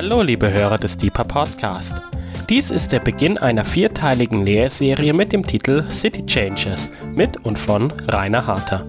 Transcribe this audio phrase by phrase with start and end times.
[0.00, 2.00] Hallo, liebe Hörer des Deeper Podcast.
[2.48, 7.92] Dies ist der Beginn einer vierteiligen Lehrserie mit dem Titel City Changes mit und von
[8.06, 8.86] Rainer Harter.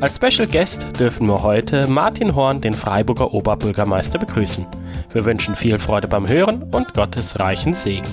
[0.00, 4.66] Als Special Guest dürfen wir heute Martin Horn, den Freiburger Oberbürgermeister, begrüßen.
[5.12, 8.08] Wir wünschen viel Freude beim Hören und Gottes reichen Segen.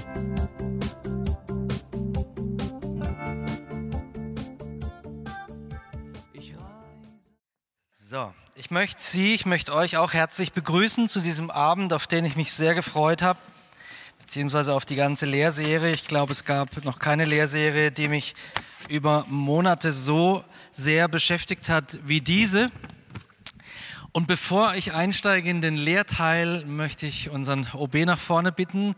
[8.57, 12.37] Ich möchte Sie, ich möchte euch auch herzlich begrüßen zu diesem Abend, auf den ich
[12.37, 13.37] mich sehr gefreut habe
[14.21, 15.91] beziehungsweise auf die ganze Lehrserie.
[15.91, 18.33] Ich glaube, es gab noch keine Lehrserie, die mich
[18.87, 22.71] über Monate so sehr beschäftigt hat wie diese.
[24.13, 28.96] Und bevor ich einsteige in den Lehrteil, möchte ich unseren OB nach vorne bitten,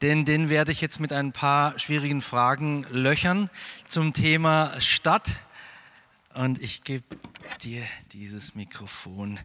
[0.00, 3.50] denn den werde ich jetzt mit ein paar schwierigen Fragen löchern
[3.86, 5.36] zum Thema Stadt.
[6.34, 7.04] Und ich gebe
[7.62, 9.38] dir dieses Mikrofon.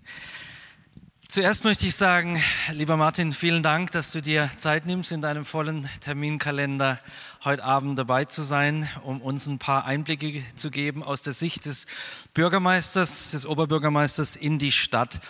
[1.28, 5.46] Zuerst möchte ich sagen, lieber Martin, vielen Dank, dass du dir Zeit nimmst, in deinem
[5.46, 7.00] vollen Terminkalender
[7.44, 11.66] heute Abend dabei zu sein, um uns ein paar Einblicke zu geben aus der Sicht
[11.66, 11.86] des
[12.34, 15.22] Bürgermeisters, des Oberbürgermeisters in die Stadt.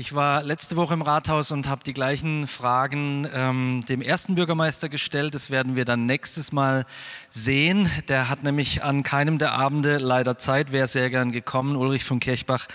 [0.00, 4.88] Ich war letzte Woche im Rathaus und habe die gleichen Fragen ähm, dem ersten Bürgermeister
[4.88, 5.34] gestellt.
[5.34, 6.86] Das werden wir dann nächstes Mal
[7.28, 7.90] sehen.
[8.08, 12.18] Der hat nämlich an keinem der Abende leider Zeit, wäre sehr gern gekommen, Ulrich von
[12.18, 12.66] Kirchbach.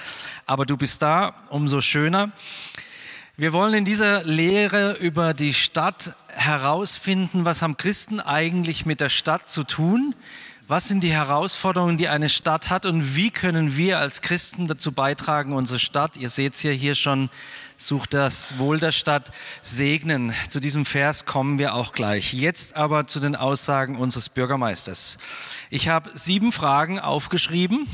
[0.46, 2.30] Aber du bist da, umso schöner.
[3.38, 9.10] Wir wollen in dieser Lehre über die Stadt herausfinden, was haben Christen eigentlich mit der
[9.10, 10.14] Stadt zu tun?
[10.68, 14.92] Was sind die Herausforderungen, die eine Stadt hat und wie können wir als Christen dazu
[14.92, 17.30] beitragen, unsere Stadt, ihr seht es ja hier schon,
[17.78, 19.32] sucht das Wohl der Stadt
[19.62, 20.34] segnen.
[20.50, 22.34] Zu diesem Vers kommen wir auch gleich.
[22.34, 25.18] Jetzt aber zu den Aussagen unseres Bürgermeisters.
[25.70, 27.88] Ich habe sieben Fragen aufgeschrieben.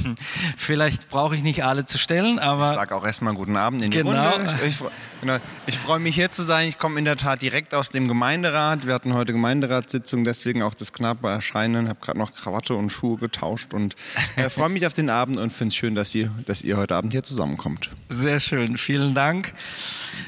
[0.56, 2.70] Vielleicht brauche ich nicht alle zu stellen, aber.
[2.70, 4.30] Ich sage auch erstmal guten Abend in die genau.
[4.30, 4.58] Runde.
[4.64, 4.84] Ich, ich,
[5.20, 5.38] genau.
[5.66, 6.68] ich freue mich hier zu sein.
[6.68, 8.86] Ich komme in der Tat direkt aus dem Gemeinderat.
[8.86, 11.84] Wir hatten heute Gemeinderatssitzung, deswegen auch das knappe Erscheinen.
[11.84, 13.94] Ich habe gerade noch Krawatte und Schuhe getauscht und
[14.36, 16.96] äh, freue mich auf den Abend und finde es schön, dass ihr, dass ihr heute
[16.96, 17.90] Abend hier zusammenkommt.
[18.08, 19.27] Sehr schön, vielen Dank.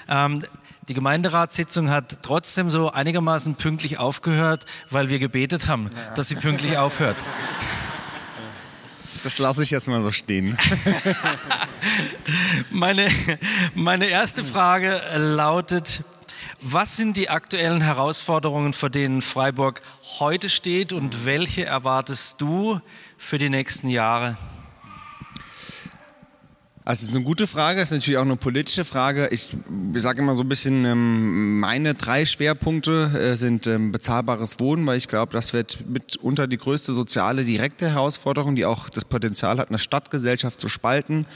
[0.08, 0.42] Ähm,
[0.88, 6.14] die Gemeinderatssitzung hat trotzdem so einigermaßen pünktlich aufgehört, weil wir gebetet haben, ja.
[6.14, 7.16] dass sie pünktlich aufhört.
[9.22, 10.56] Das lasse ich jetzt mal so stehen.
[12.70, 13.08] meine,
[13.74, 16.02] meine erste Frage lautet,
[16.62, 19.82] was sind die aktuellen Herausforderungen, vor denen Freiburg
[20.18, 22.80] heute steht und welche erwartest du
[23.16, 24.36] für die nächsten Jahre?
[26.82, 29.28] Also es ist eine gute Frage, es ist natürlich auch eine politische Frage.
[29.32, 29.50] Ich,
[29.96, 34.96] sage immer so ein bisschen, ähm, meine drei Schwerpunkte äh, sind ähm, bezahlbares Wohnen, weil
[34.96, 39.68] ich glaube, das wird mitunter die größte soziale direkte Herausforderung, die auch das Potenzial hat,
[39.68, 41.26] eine Stadtgesellschaft zu spalten.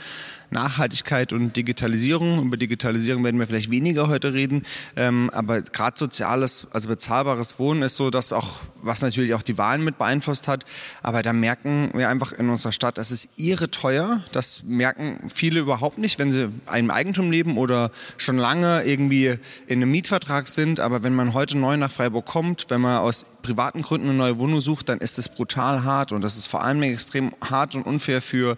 [0.55, 2.45] Nachhaltigkeit und Digitalisierung.
[2.45, 4.63] Über Digitalisierung werden wir vielleicht weniger heute reden,
[4.95, 9.57] ähm, aber gerade soziales, also bezahlbares Wohnen ist so, dass auch, was natürlich auch die
[9.57, 10.65] Wahlen mit beeinflusst hat,
[11.03, 14.23] aber da merken wir einfach in unserer Stadt, das ist irre teuer.
[14.31, 19.81] Das merken viele überhaupt nicht, wenn sie einem Eigentum leben oder schon lange irgendwie in
[19.81, 20.79] einem Mietvertrag sind.
[20.79, 24.39] Aber wenn man heute neu nach Freiburg kommt, wenn man aus privaten Gründen eine neue
[24.39, 27.85] Wohnung sucht, dann ist es brutal hart und das ist vor allem extrem hart und
[27.85, 28.57] unfair für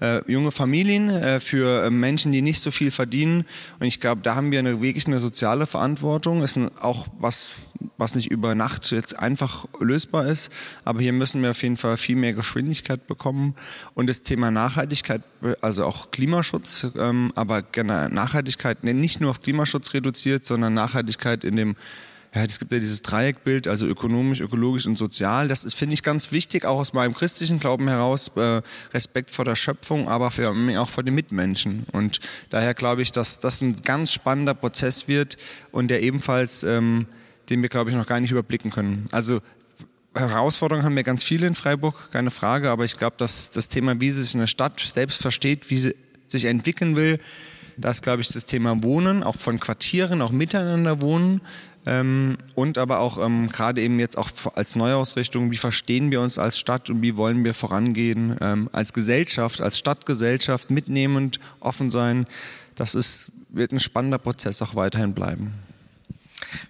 [0.00, 3.44] äh, junge Familien, äh, für äh, Menschen, die nicht so viel verdienen.
[3.80, 6.40] Und ich glaube, da haben wir eine, wirklich eine soziale Verantwortung.
[6.40, 7.50] Das ist auch was,
[7.96, 10.50] was nicht über Nacht jetzt einfach lösbar ist.
[10.84, 13.54] Aber hier müssen wir auf jeden Fall viel mehr Geschwindigkeit bekommen.
[13.94, 15.22] Und das Thema Nachhaltigkeit,
[15.60, 21.56] also auch Klimaschutz, ähm, aber gerne Nachhaltigkeit nicht nur auf Klimaschutz reduziert, sondern Nachhaltigkeit in
[21.56, 21.76] dem
[22.34, 25.48] ja, es gibt ja dieses Dreieckbild, also ökonomisch, ökologisch und sozial.
[25.48, 28.60] Das finde ich, ganz wichtig, auch aus meinem christlichen Glauben heraus, äh,
[28.92, 31.86] Respekt vor der Schöpfung, aber für, auch vor den Mitmenschen.
[31.92, 35.38] Und daher glaube ich, dass das ein ganz spannender Prozess wird
[35.72, 37.06] und der ebenfalls, ähm,
[37.48, 39.06] den wir, glaube ich, noch gar nicht überblicken können.
[39.10, 39.40] Also
[40.14, 44.00] Herausforderungen haben wir ganz viele in Freiburg, keine Frage, aber ich glaube, dass das Thema,
[44.00, 45.94] wie sie sich in der Stadt selbst versteht, wie sie
[46.26, 47.20] sich entwickeln will,
[47.78, 51.40] das glaube ich das Thema Wohnen, auch von Quartieren, auch miteinander wohnen,
[51.88, 56.38] ähm, und aber auch ähm, gerade eben jetzt auch als Neuausrichtung, wie verstehen wir uns
[56.38, 62.26] als Stadt und wie wollen wir vorangehen ähm, als Gesellschaft, als Stadtgesellschaft, mitnehmend, offen sein.
[62.74, 65.54] Das ist, wird ein spannender Prozess auch weiterhin bleiben.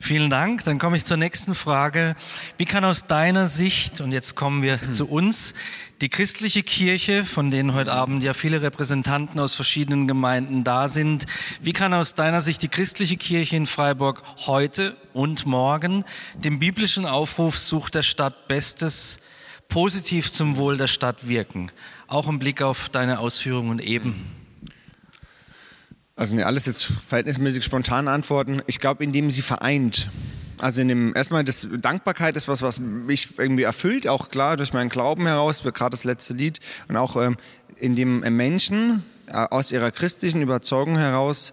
[0.00, 0.64] Vielen Dank.
[0.64, 2.16] Dann komme ich zur nächsten Frage.
[2.56, 4.92] Wie kann aus deiner Sicht, und jetzt kommen wir hm.
[4.92, 5.54] zu uns,
[6.00, 11.26] die christliche Kirche, von denen heute Abend ja viele Repräsentanten aus verschiedenen Gemeinden da sind,
[11.60, 16.04] wie kann aus deiner Sicht die christliche Kirche in Freiburg heute und morgen
[16.34, 19.20] dem biblischen Aufruf Such der Stadt Bestes
[19.68, 21.72] positiv zum Wohl der Stadt wirken?
[22.06, 24.37] Auch im Blick auf deine Ausführungen eben.
[26.18, 28.60] Also ne, alles jetzt verhältnismäßig spontan antworten.
[28.66, 30.10] Ich glaube, indem sie vereint.
[30.58, 34.72] Also in dem erstmal das Dankbarkeit ist was, was mich irgendwie erfüllt, auch klar durch
[34.72, 37.36] meinen Glauben heraus, gerade das letzte Lied und auch ähm,
[37.76, 41.52] in dem Menschen äh, aus ihrer christlichen Überzeugung heraus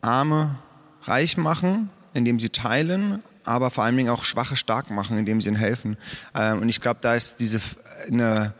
[0.00, 0.58] Arme
[1.02, 5.50] reich machen, indem sie teilen, aber vor allen Dingen auch Schwache stark machen, indem sie
[5.50, 5.98] ihnen helfen.
[6.34, 7.60] Ähm, und ich glaube, da ist diese
[8.10, 8.54] eine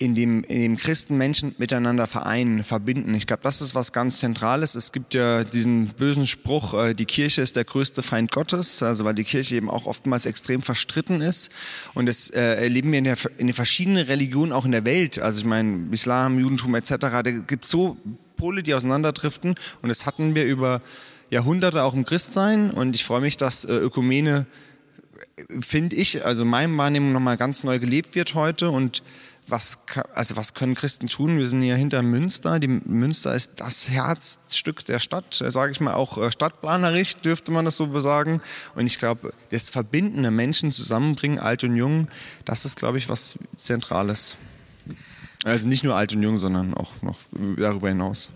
[0.00, 3.14] in dem, in dem Christen Menschen miteinander vereinen, verbinden.
[3.14, 4.74] Ich glaube, das ist was ganz Zentrales.
[4.74, 9.04] Es gibt ja diesen bösen Spruch, äh, die Kirche ist der größte Feind Gottes, also
[9.04, 11.50] weil die Kirche eben auch oftmals extrem verstritten ist.
[11.92, 15.18] Und das äh, erleben wir in, der, in den verschiedenen Religionen auch in der Welt.
[15.18, 17.98] Also ich meine, Islam, Judentum etc., da gibt es so
[18.38, 19.54] Pole, die auseinanderdriften.
[19.82, 20.80] Und das hatten wir über
[21.28, 22.70] Jahrhunderte auch im Christsein.
[22.70, 24.46] Und ich freue mich, dass äh, Ökumene,
[25.60, 28.70] finde ich, also in meinem Wahrnehmung nochmal ganz neu gelebt wird heute.
[28.70, 29.02] Und
[29.50, 29.80] was,
[30.14, 31.38] also was können Christen tun?
[31.38, 32.58] Wir sind hier hinter Münster.
[32.58, 37.52] Die Münster ist das Herzstück der Stadt, äh, sage ich mal, auch äh, stadtplanerisch dürfte
[37.52, 38.40] man das so sagen.
[38.74, 42.08] Und ich glaube, das Verbindende Menschen zusammenbringen, alt und jung,
[42.44, 44.36] das ist, glaube ich, was Zentrales.
[45.44, 47.18] Also nicht nur alt und jung, sondern auch noch
[47.56, 48.30] darüber hinaus.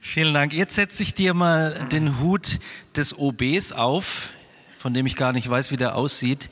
[0.00, 0.54] Vielen Dank.
[0.54, 2.58] Jetzt setze ich dir mal den Hut
[2.96, 4.30] des OBs auf
[4.78, 6.50] von dem ich gar nicht weiß, wie der aussieht.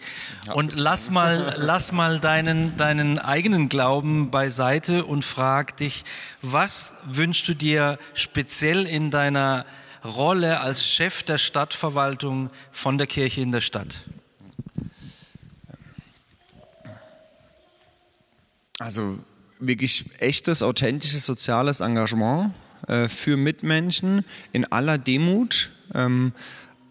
[0.52, 6.05] Und lass mal, lass mal deinen, deinen eigenen Glauben beiseite und frag dich,
[6.43, 9.64] was wünschst du dir speziell in deiner
[10.05, 14.05] Rolle als Chef der Stadtverwaltung von der Kirche in der Stadt?
[18.79, 19.19] Also
[19.58, 22.52] wirklich echtes, authentisches soziales Engagement
[22.88, 25.70] äh, für Mitmenschen in aller Demut.
[25.94, 26.32] Ähm,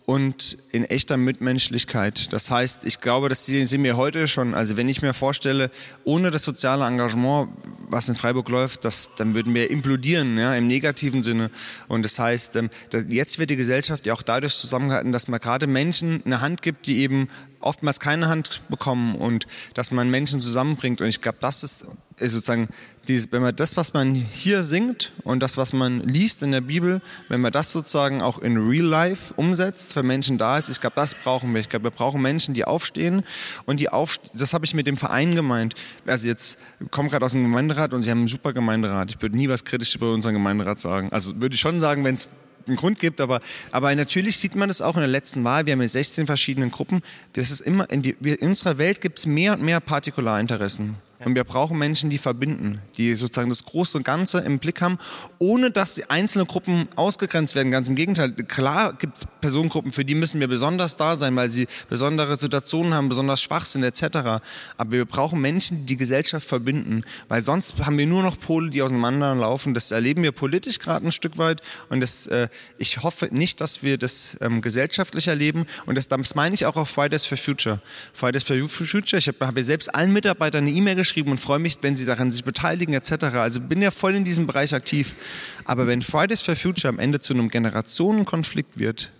[0.05, 2.31] und in echter Mitmenschlichkeit.
[2.31, 4.53] Das heißt, ich glaube, das sehen wir heute schon.
[4.53, 5.71] Also wenn ich mir vorstelle,
[6.03, 7.49] ohne das soziale Engagement,
[7.89, 11.49] was in Freiburg läuft, das, dann würden wir implodieren, ja, im negativen Sinne.
[11.87, 12.69] Und das heißt, ähm,
[13.07, 16.85] jetzt wird die Gesellschaft ja auch dadurch zusammengehalten, dass man gerade Menschen eine Hand gibt,
[16.85, 17.27] die eben
[17.59, 21.01] oftmals keine Hand bekommen und dass man Menschen zusammenbringt.
[21.01, 21.85] Und ich glaube, das ist
[22.19, 22.69] sozusagen,
[23.07, 26.61] dieses, wenn man das, was man hier singt und das, was man liest in der
[26.61, 30.81] Bibel, wenn man das sozusagen auch in Real Life umsetzt, für Menschen da ist, ich
[30.81, 31.61] glaube, das brauchen wir.
[31.61, 33.23] Ich glaube, wir brauchen Menschen, die aufstehen
[33.65, 34.31] und die aufstehen.
[34.33, 35.75] Das habe ich mit dem Verein gemeint.
[36.05, 36.57] Also jetzt
[36.91, 39.11] komme gerade aus dem Gemeinderat und sie haben einen super Gemeinderat.
[39.11, 41.09] Ich würde nie was kritisch über unseren Gemeinderat sagen.
[41.11, 42.27] Also würde ich schon sagen, wenn es
[42.67, 43.41] einen Grund gibt, aber,
[43.71, 45.65] aber natürlich sieht man das auch in der letzten Wahl.
[45.65, 47.01] Wir haben ja 16 verschiedene Gruppen.
[47.33, 50.95] Das ist immer in, die, in unserer Welt gibt es mehr und mehr Partikularinteressen.
[51.25, 54.97] Und wir brauchen Menschen, die verbinden, die sozusagen das Große Ganze im Blick haben,
[55.39, 57.71] ohne dass einzelne Gruppen ausgegrenzt werden.
[57.71, 58.31] Ganz im Gegenteil.
[58.31, 62.93] Klar gibt es Personengruppen, für die müssen wir besonders da sein, weil sie besondere Situationen
[62.93, 64.41] haben, besonders schwach sind etc.
[64.77, 68.69] Aber wir brauchen Menschen, die die Gesellschaft verbinden, weil sonst haben wir nur noch Pole,
[68.69, 69.73] die auseinanderlaufen.
[69.73, 71.61] Das erleben wir politisch gerade ein Stück weit.
[71.89, 75.65] Und das, äh, ich hoffe nicht, dass wir das ähm, gesellschaftlich erleben.
[75.85, 77.79] Und das, das meine ich auch auf Fridays for Future.
[78.13, 81.59] Fridays for Future, ich habe hab selbst allen Mitarbeitern eine E-Mail geschrieben, geschrieben und freue
[81.59, 83.23] mich, wenn Sie daran sich beteiligen etc.
[83.35, 85.15] Also bin ja voll in diesem Bereich aktiv.
[85.63, 89.11] Aber wenn Fridays for Future am Ende zu einem Generationenkonflikt wird,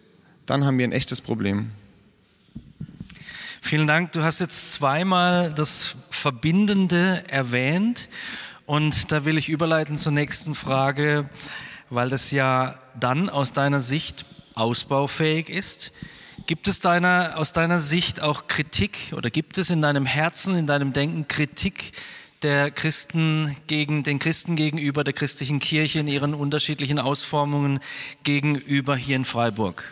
[0.46, 1.72] dann haben wir ein echtes Problem.
[3.62, 4.12] Vielen Dank.
[4.12, 8.10] Du hast jetzt zweimal das Verbindende erwähnt
[8.66, 11.30] und da will ich überleiten zur nächsten Frage,
[11.90, 15.94] weil das ja dann aus deiner Sicht ausbaufähig ist.
[16.48, 20.68] Gibt es deiner, aus deiner Sicht auch Kritik oder gibt es in deinem Herzen, in
[20.68, 21.94] deinem Denken Kritik
[22.44, 27.80] der Christen gegen den Christen gegenüber, der christlichen Kirche in ihren unterschiedlichen Ausformungen
[28.24, 29.92] gegenüber hier in Freiburg?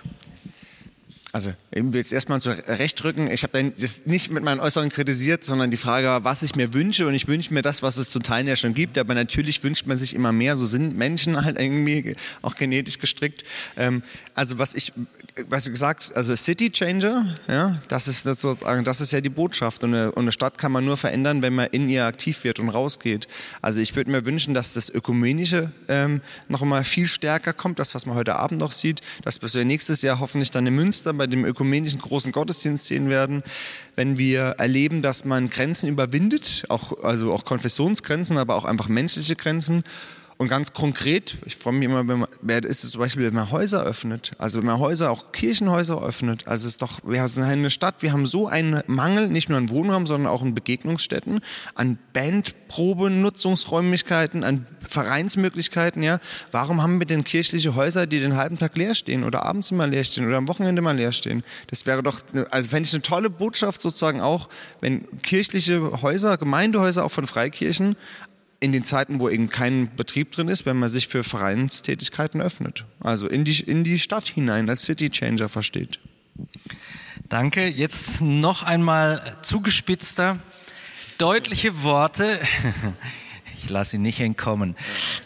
[1.31, 3.29] Also jetzt erstmal zurechtrücken.
[3.31, 6.73] Ich habe das nicht mit meinen Äußeren kritisiert, sondern die Frage war, was ich mir
[6.73, 7.07] wünsche.
[7.07, 8.97] Und ich wünsche mir das, was es zum Teil ja schon gibt.
[8.97, 10.55] Aber natürlich wünscht man sich immer mehr.
[10.55, 13.43] So sind Menschen halt irgendwie auch genetisch gestrickt.
[13.75, 14.03] Ähm,
[14.35, 14.93] also was ich
[15.49, 19.83] was gesagt, also City Changer, ja, das ist sozusagen, das ist ja die Botschaft.
[19.83, 22.59] Und eine, und eine, Stadt kann man nur verändern, wenn man in ihr aktiv wird
[22.59, 23.27] und rausgeht.
[23.61, 27.95] Also ich würde mir wünschen, dass das Ökumenische ähm, noch einmal viel stärker kommt, das,
[27.95, 31.25] was man heute Abend noch sieht, dass wir nächstes Jahr hoffentlich dann in Münster bei
[31.25, 31.62] dem ökumenischen
[31.99, 33.43] großen Gottesdienst sehen werden,
[33.95, 39.35] wenn wir erleben, dass man Grenzen überwindet, auch, also auch Konfessionsgrenzen, aber auch einfach menschliche
[39.35, 39.83] Grenzen
[40.37, 42.29] und ganz konkret, ich freue mich immer, wenn man,
[42.63, 46.47] ist es zum Beispiel, wenn man Häuser öffnet, also wenn man Häuser, auch Kirchenhäuser öffnet.
[46.47, 49.59] Also es ist doch, wir sind eine Stadt, wir haben so einen Mangel, nicht nur
[49.59, 51.41] an Wohnraum, sondern auch an Begegnungsstätten,
[51.75, 56.19] an Bandprobenutzungsräumlichkeiten, an Vereinsmöglichkeiten, ja.
[56.51, 59.87] Warum haben wir denn kirchliche Häuser, die den halben Tag leer stehen oder abends immer
[59.87, 61.43] leer stehen oder am Wochenende mal leer stehen?
[61.67, 64.49] Das wäre doch, also fände ich eine tolle Botschaft sozusagen auch,
[64.81, 67.95] wenn kirchliche Häuser, Gemeindehäuser auch von Freikirchen
[68.63, 72.85] in den Zeiten, wo eben kein Betrieb drin ist, wenn man sich für Vereinstätigkeiten öffnet.
[73.01, 75.99] Also in die, in die Stadt hinein als City Changer versteht.
[77.27, 77.67] Danke.
[77.67, 80.39] Jetzt noch einmal zugespitzter.
[81.17, 82.39] Deutliche Worte.
[83.65, 84.75] Ich lasse ihn nicht entkommen.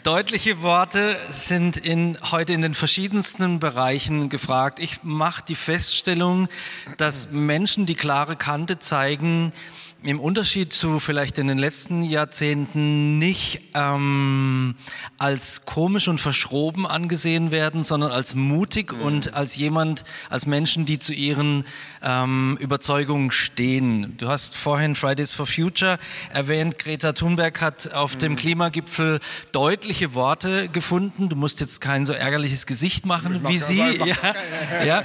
[0.04, 4.78] Deutliche Worte sind in, heute in den verschiedensten Bereichen gefragt.
[4.78, 6.46] Ich mache die Feststellung,
[6.98, 9.52] dass Menschen die klare Kante zeigen,
[10.04, 14.76] im Unterschied zu vielleicht in den letzten Jahrzehnten nicht ähm,
[15.18, 19.00] als komisch und verschroben angesehen werden, sondern als mutig mhm.
[19.00, 21.64] und als jemand, als Menschen, die zu ihren
[22.00, 24.16] ähm, Überzeugungen stehen.
[24.18, 25.98] Du hast vorhin Fridays for Future
[26.32, 26.78] erwähnt.
[26.78, 28.18] Greta Thunberg hat auf mhm.
[28.20, 29.18] dem Klimagipfel
[29.50, 31.28] deutliche Worte gefunden.
[31.28, 33.78] Du musst jetzt kein so ärgerliches Gesicht machen wie sie.
[34.08, 35.04] Ja, ja.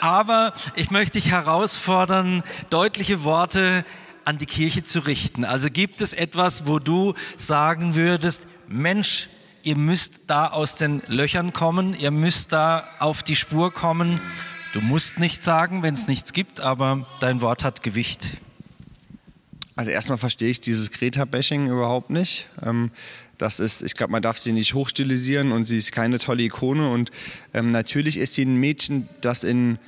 [0.00, 3.84] Aber ich möchte dich herausfordern, deutliche Worte
[4.24, 5.44] an die Kirche zu richten.
[5.44, 9.28] Also gibt es etwas, wo du sagen würdest, Mensch,
[9.62, 14.20] ihr müsst da aus den Löchern kommen, ihr müsst da auf die Spur kommen.
[14.72, 18.28] Du musst nichts sagen, wenn es nichts gibt, aber dein Wort hat Gewicht.
[19.76, 22.48] Also erstmal verstehe ich dieses Greta-Bashing überhaupt nicht.
[22.62, 22.90] Ähm,
[23.38, 26.90] das ist, ich glaube, man darf sie nicht hochstilisieren und sie ist keine tolle Ikone.
[26.90, 27.10] Und
[27.54, 29.78] ähm, natürlich ist sie ein Mädchen, das in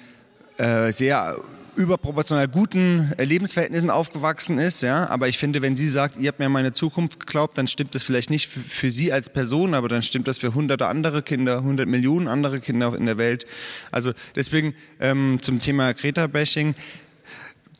[0.62, 1.36] äh, sehr
[1.74, 5.08] überproportional guten Lebensverhältnissen aufgewachsen ist, ja.
[5.08, 8.04] Aber ich finde, wenn sie sagt, ihr habt mir meine Zukunft geglaubt, dann stimmt das
[8.04, 11.62] vielleicht nicht für, für sie als Person, aber dann stimmt das für hunderte andere Kinder,
[11.62, 13.46] hundert Millionen andere Kinder in der Welt.
[13.90, 16.74] Also deswegen ähm, zum Thema Greta-Bashing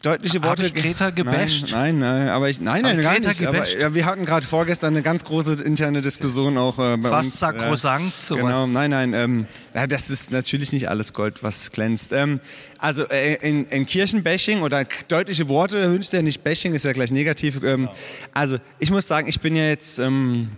[0.03, 0.63] deutliche Worte.
[0.63, 1.69] Hab ich Greta gebasht?
[1.71, 3.47] Nein, nein, nein, aber ich, nein, nein, gar nicht.
[3.47, 7.25] Aber, ja, wir hatten gerade vorgestern eine ganz große interne Diskussion auch äh, bei Fast
[7.27, 7.39] uns.
[7.39, 8.43] Fast sakrosankt äh, sowas.
[8.43, 12.13] Genau, nein, nein, ähm, ja, das ist natürlich nicht alles Gold, was glänzt.
[12.13, 12.41] Ähm,
[12.79, 17.11] also äh, in, in Kirchenbashing oder deutliche Worte wünscht er nicht Bashing, ist ja gleich
[17.11, 17.63] negativ.
[17.63, 17.89] Ähm,
[18.35, 20.51] also ich muss sagen, ich bin ja jetzt ähm,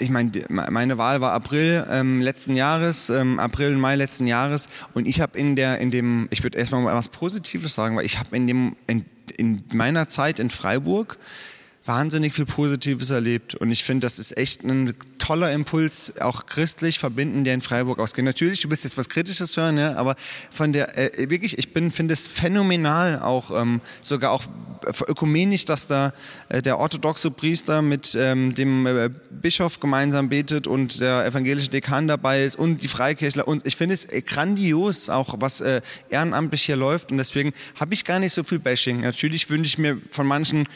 [0.00, 4.68] ich meine, meine Wahl war April ähm, letzten Jahres, ähm, April, Mai letzten Jahres.
[4.94, 8.06] Und ich habe in der, in dem, ich würde erstmal mal was Positives sagen, weil
[8.06, 9.04] ich habe in dem, in,
[9.36, 11.18] in meiner Zeit in Freiburg
[11.90, 13.56] wahnsinnig viel Positives erlebt.
[13.56, 17.98] Und ich finde, das ist echt ein toller Impuls, auch christlich verbinden, der in Freiburg
[17.98, 18.24] ausgeht.
[18.24, 20.14] Natürlich, du willst jetzt was Kritisches hören, ja, aber
[20.52, 24.44] von der, äh, wirklich, ich finde es phänomenal auch, ähm, sogar auch
[25.08, 26.12] ökumenisch, dass da
[26.48, 32.06] äh, der orthodoxe Priester mit ähm, dem äh, Bischof gemeinsam betet und der evangelische Dekan
[32.06, 33.48] dabei ist und die Freikirchler.
[33.48, 37.10] Und ich finde es äh, grandios, auch was äh, ehrenamtlich hier läuft.
[37.10, 39.00] Und deswegen habe ich gar nicht so viel Bashing.
[39.00, 40.68] Natürlich wünsche ich mir von manchen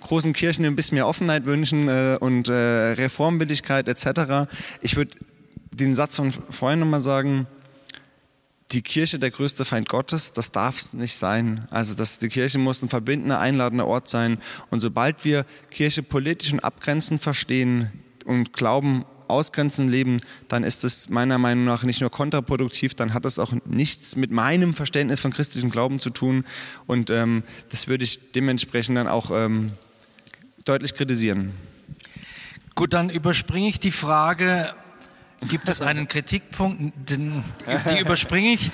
[0.00, 4.50] großen Kirchen ein bisschen mehr Offenheit wünschen äh, und äh, Reformwilligkeit etc.
[4.82, 5.16] Ich würde
[5.72, 7.46] den Satz von vorhin nochmal sagen,
[8.72, 11.66] die Kirche der größte Feind Gottes, das darf es nicht sein.
[11.70, 14.38] Also das, die Kirche muss ein verbindender, einladender Ort sein.
[14.70, 17.90] Und sobald wir Kirche politisch und abgrenzend verstehen
[18.24, 23.24] und glauben, ausgrenzen leben, dann ist es meiner Meinung nach nicht nur kontraproduktiv, dann hat
[23.24, 26.44] es auch nichts mit meinem Verständnis von christlichem Glauben zu tun.
[26.86, 29.72] Und ähm, das würde ich dementsprechend dann auch ähm,
[30.70, 31.52] deutlich kritisieren.
[32.76, 34.72] Gut, dann überspringe ich die Frage,
[35.48, 37.42] gibt es einen Kritikpunkt, den,
[37.90, 38.70] die überspringe ich.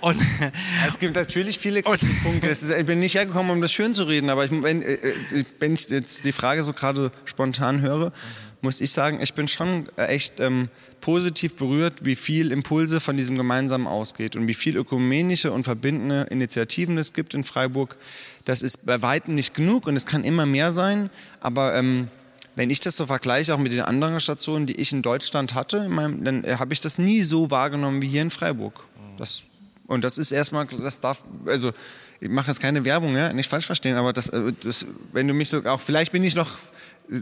[0.00, 0.22] Und
[0.88, 2.48] es gibt natürlich viele Kritikpunkte.
[2.48, 5.44] Ist, ich bin nicht hergekommen, um das schön zu reden, aber ich, wenn, äh, äh,
[5.58, 8.12] wenn, ich jetzt die Frage so gerade spontan höre,
[8.60, 10.68] muss ich sagen, ich bin schon echt ähm,
[11.00, 16.28] positiv berührt, wie viel Impulse von diesem Gemeinsamen ausgeht und wie viel ökumenische und verbindende
[16.30, 17.96] Initiativen es gibt in Freiburg.
[18.44, 21.10] Das ist bei weitem nicht genug und es kann immer mehr sein.
[21.40, 22.08] Aber ähm,
[22.56, 25.88] wenn ich das so vergleiche, auch mit den anderen Stationen, die ich in Deutschland hatte,
[25.88, 28.84] meinem, dann äh, habe ich das nie so wahrgenommen wie hier in Freiburg.
[29.16, 29.44] Das,
[29.86, 31.72] und das ist erstmal, das darf, also
[32.20, 35.34] ich mache jetzt keine Werbung, ja, nicht falsch verstehen, aber das, äh, das, wenn du
[35.34, 36.56] mich so, auch vielleicht bin ich noch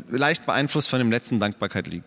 [0.08, 1.92] leicht beeinflusst von dem letzten Dankbarkeit.
[1.92, 2.00] Ja.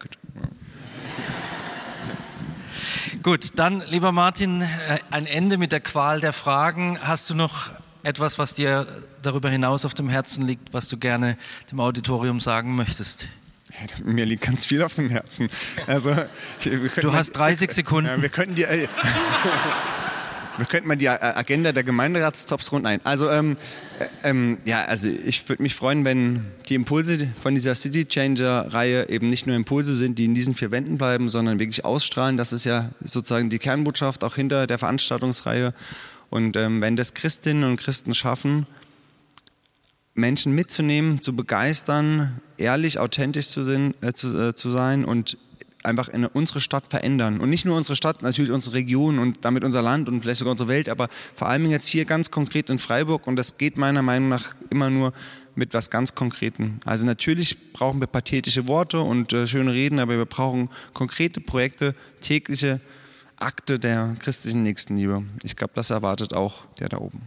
[3.21, 4.67] Gut, dann, lieber Martin, äh,
[5.09, 6.99] ein Ende mit der Qual der Fragen.
[7.01, 7.71] Hast du noch
[8.03, 8.85] etwas, was dir
[9.21, 11.37] darüber hinaus auf dem Herzen liegt, was du gerne
[11.71, 13.27] dem Auditorium sagen möchtest?
[14.03, 15.49] Mir liegt ganz viel auf dem Herzen.
[15.87, 16.15] Also,
[16.63, 18.09] du hast 30 Sekunden.
[18.09, 18.61] Ja, wir könnten.
[18.61, 18.87] Äh,
[20.57, 22.99] wir könnten mal die Agenda der Gemeinderatstops rund ein.
[23.03, 23.57] Also ähm,
[23.99, 28.73] äh, ähm, ja, also ich würde mich freuen, wenn die Impulse von dieser City Changer
[28.73, 32.37] Reihe eben nicht nur Impulse sind, die in diesen vier Wänden bleiben, sondern wirklich ausstrahlen.
[32.37, 35.73] Das ist ja sozusagen die Kernbotschaft auch hinter der Veranstaltungsreihe.
[36.33, 38.65] Und ähm, wenn das Christinnen und Christen schaffen,
[40.15, 45.37] Menschen mitzunehmen, zu begeistern, ehrlich, authentisch zu, sind, äh, zu, äh, zu sein und
[45.83, 47.39] einfach in unsere Stadt verändern.
[47.39, 50.53] Und nicht nur unsere Stadt, natürlich unsere Region und damit unser Land und vielleicht sogar
[50.53, 53.27] unsere Welt, aber vor allem jetzt hier ganz konkret in Freiburg.
[53.27, 55.13] Und das geht meiner Meinung nach immer nur
[55.53, 56.79] mit was ganz Konkreten.
[56.83, 61.93] Also natürlich brauchen wir pathetische Worte und äh, schöne Reden, aber wir brauchen konkrete Projekte,
[62.21, 62.81] tägliche
[63.37, 65.23] Akte der christlichen Nächstenliebe.
[65.43, 67.21] Ich glaube, das erwartet auch der da oben.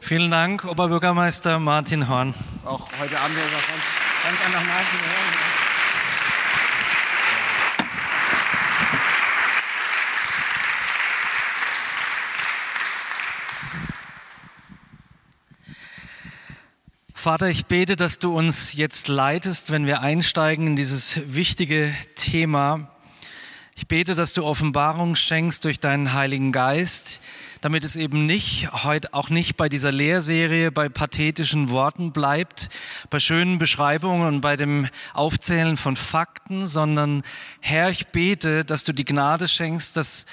[0.00, 2.34] Vielen Dank, Oberbürgermeister Martin Horn.
[2.64, 3.52] Auch heute Abend ganz,
[4.24, 5.58] ganz an nach Martin Horn.
[17.14, 22.90] Vater, ich bete, dass du uns jetzt leitest, wenn wir einsteigen in dieses wichtige Thema.
[23.78, 27.20] Ich bete, dass du Offenbarung schenkst durch deinen Heiligen Geist,
[27.60, 32.70] damit es eben nicht heute auch nicht bei dieser Lehrserie bei pathetischen Worten bleibt,
[33.08, 37.22] bei schönen Beschreibungen und bei dem Aufzählen von Fakten, sondern
[37.60, 40.26] Herr, ich bete, dass du die Gnade schenkst, dass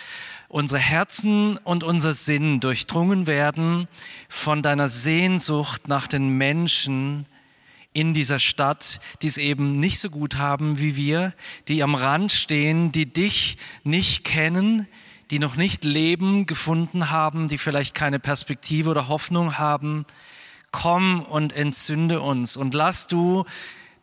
[0.48, 3.88] unsere Herzen und unser Sinn durchdrungen werden
[4.28, 7.28] von deiner Sehnsucht nach den Menschen
[7.96, 11.34] in dieser Stadt, die es eben nicht so gut haben wie wir,
[11.70, 14.88] die am Rand stehen, die dich nicht kennen,
[15.32, 20.06] die noch nicht Leben gefunden haben, die vielleicht keine Perspektive oder Hoffnung haben.
[20.72, 23.46] Komm und entzünde uns und lass du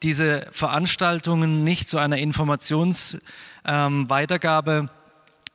[0.03, 4.89] diese Veranstaltungen nicht zu einer Informationsweitergabe ähm,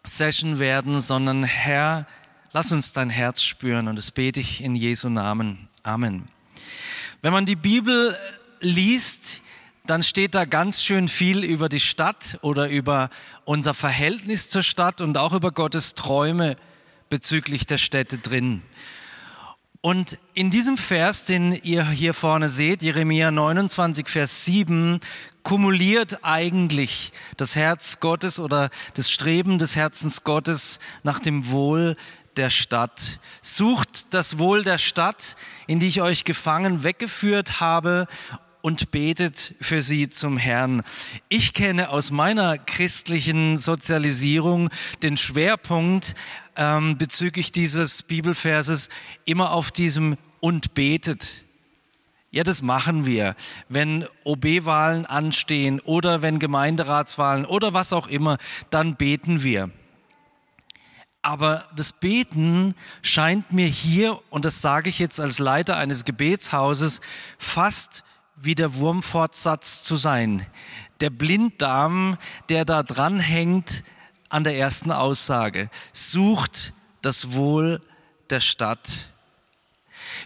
[0.03, 2.05] Session werden, sondern Herr,
[2.53, 5.67] lass uns dein Herz spüren und das bete ich in Jesu Namen.
[5.81, 6.36] Amen.
[7.23, 8.15] Wenn man die Bibel
[8.59, 9.41] liest,
[9.87, 13.09] dann steht da ganz schön viel über die Stadt oder über
[13.43, 16.57] unser Verhältnis zur Stadt und auch über Gottes Träume
[17.09, 18.61] bezüglich der Städte drin.
[19.81, 24.99] Und in diesem Vers, den ihr hier vorne seht, Jeremia 29, Vers 7,
[25.41, 31.95] kumuliert eigentlich das Herz Gottes oder das Streben des Herzens Gottes nach dem Wohl
[32.37, 33.19] der Stadt.
[33.41, 35.35] Sucht das Wohl der Stadt,
[35.67, 38.07] in die ich euch gefangen weggeführt habe
[38.61, 40.83] und betet für sie zum Herrn.
[41.29, 44.69] Ich kenne aus meiner christlichen Sozialisierung
[45.03, 46.15] den Schwerpunkt
[46.55, 48.89] ähm, bezüglich dieses Bibelverses
[49.25, 51.45] immer auf diesem und betet.
[52.29, 53.35] Ja, das machen wir,
[53.69, 58.37] wenn OB-Wahlen anstehen oder wenn Gemeinderatswahlen oder was auch immer,
[58.69, 59.71] dann beten wir.
[61.27, 67.01] Aber das Beten scheint mir hier, und das sage ich jetzt als Leiter eines Gebetshauses,
[67.37, 68.05] fast
[68.37, 70.45] wie der Wurmfortsatz zu sein.
[71.01, 73.83] Der Blinddarm, der da dranhängt
[74.29, 77.81] an der ersten Aussage, sucht das Wohl
[78.29, 79.09] der Stadt.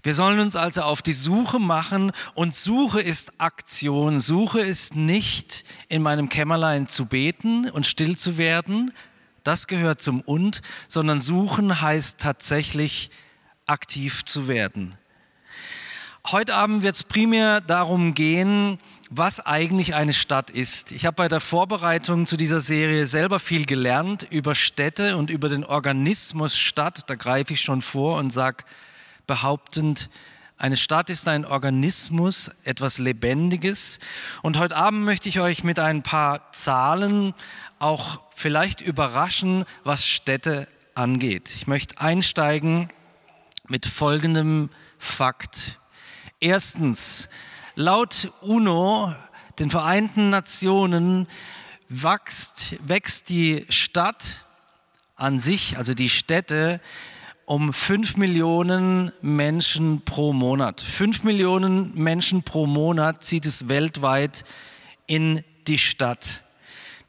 [0.03, 4.19] Wir sollen uns also auf die Suche machen und Suche ist Aktion.
[4.19, 8.93] Suche ist nicht in meinem Kämmerlein zu beten und still zu werden.
[9.43, 13.09] Das gehört zum Und, sondern suchen heißt tatsächlich
[13.65, 14.97] aktiv zu werden.
[16.27, 20.91] Heute Abend wird es primär darum gehen, was eigentlich eine Stadt ist.
[20.91, 25.49] Ich habe bei der Vorbereitung zu dieser Serie selber viel gelernt über Städte und über
[25.49, 27.09] den Organismus Stadt.
[27.09, 28.63] Da greife ich schon vor und sage
[29.25, 30.09] behauptend,
[30.57, 33.97] eine Stadt ist ein Organismus, etwas Lebendiges.
[34.43, 37.33] Und heute Abend möchte ich euch mit ein paar Zahlen
[37.79, 41.51] auch vielleicht überraschen, was Städte angeht.
[41.55, 42.89] Ich möchte einsteigen
[43.67, 45.79] mit folgendem Fakt.
[46.39, 47.29] Erstens,
[47.75, 49.13] laut UNO,
[49.59, 51.27] den Vereinten Nationen,
[51.87, 54.45] wächst, wächst die Stadt
[55.15, 56.81] an sich, also die Städte,
[57.45, 60.81] um fünf Millionen Menschen pro Monat.
[60.81, 64.45] Fünf Millionen Menschen pro Monat zieht es weltweit
[65.05, 66.43] in die Stadt.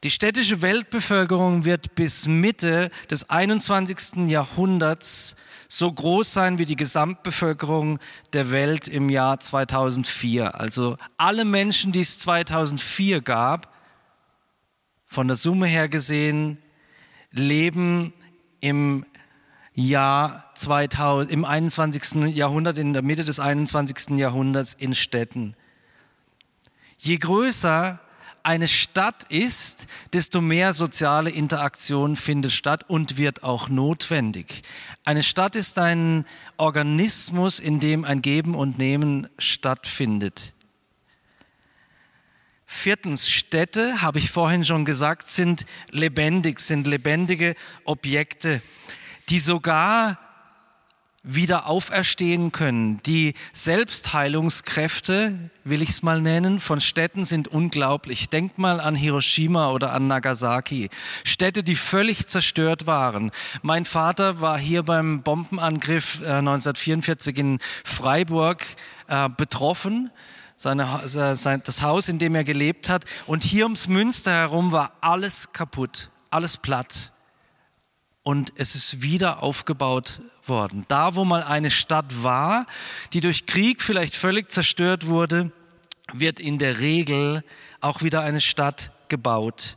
[0.02, 4.28] Die städtische Weltbevölkerung wird bis Mitte des 21.
[4.28, 5.36] Jahrhunderts
[5.68, 8.00] so groß sein wie die Gesamtbevölkerung
[8.32, 10.60] der Welt im Jahr 2004.
[10.60, 13.72] Also alle Menschen, die es 2004 gab,
[15.06, 16.58] von der Summe her gesehen,
[17.30, 18.12] leben
[18.58, 19.06] im
[19.72, 22.34] Jahr 2000, im 21.
[22.34, 24.18] Jahrhundert, in der Mitte des 21.
[24.18, 25.54] Jahrhunderts in Städten.
[26.98, 28.00] Je größer
[28.42, 34.62] eine Stadt ist, desto mehr soziale Interaktion findet statt und wird auch notwendig.
[35.04, 36.26] Eine Stadt ist ein
[36.56, 40.54] Organismus, in dem ein Geben und Nehmen stattfindet.
[42.66, 48.62] Viertens, Städte, habe ich vorhin schon gesagt, sind lebendig, sind lebendige Objekte,
[49.28, 50.18] die sogar
[51.24, 53.00] wieder auferstehen können.
[53.04, 58.28] Die Selbstheilungskräfte, will ich es mal nennen, von Städten sind unglaublich.
[58.28, 60.90] Denkt mal an Hiroshima oder an Nagasaki.
[61.22, 63.30] Städte, die völlig zerstört waren.
[63.62, 68.64] Mein Vater war hier beim Bombenangriff äh, 1944 in Freiburg
[69.06, 70.10] äh, betroffen.
[70.56, 73.04] Seine, sein, das Haus, in dem er gelebt hat.
[73.26, 77.12] Und hier ums Münster herum war alles kaputt, alles platt.
[78.22, 80.84] Und es ist wieder aufgebaut worden.
[80.88, 82.66] Da, wo mal eine Stadt war,
[83.12, 85.50] die durch Krieg vielleicht völlig zerstört wurde,
[86.12, 87.42] wird in der Regel
[87.80, 89.76] auch wieder eine Stadt gebaut.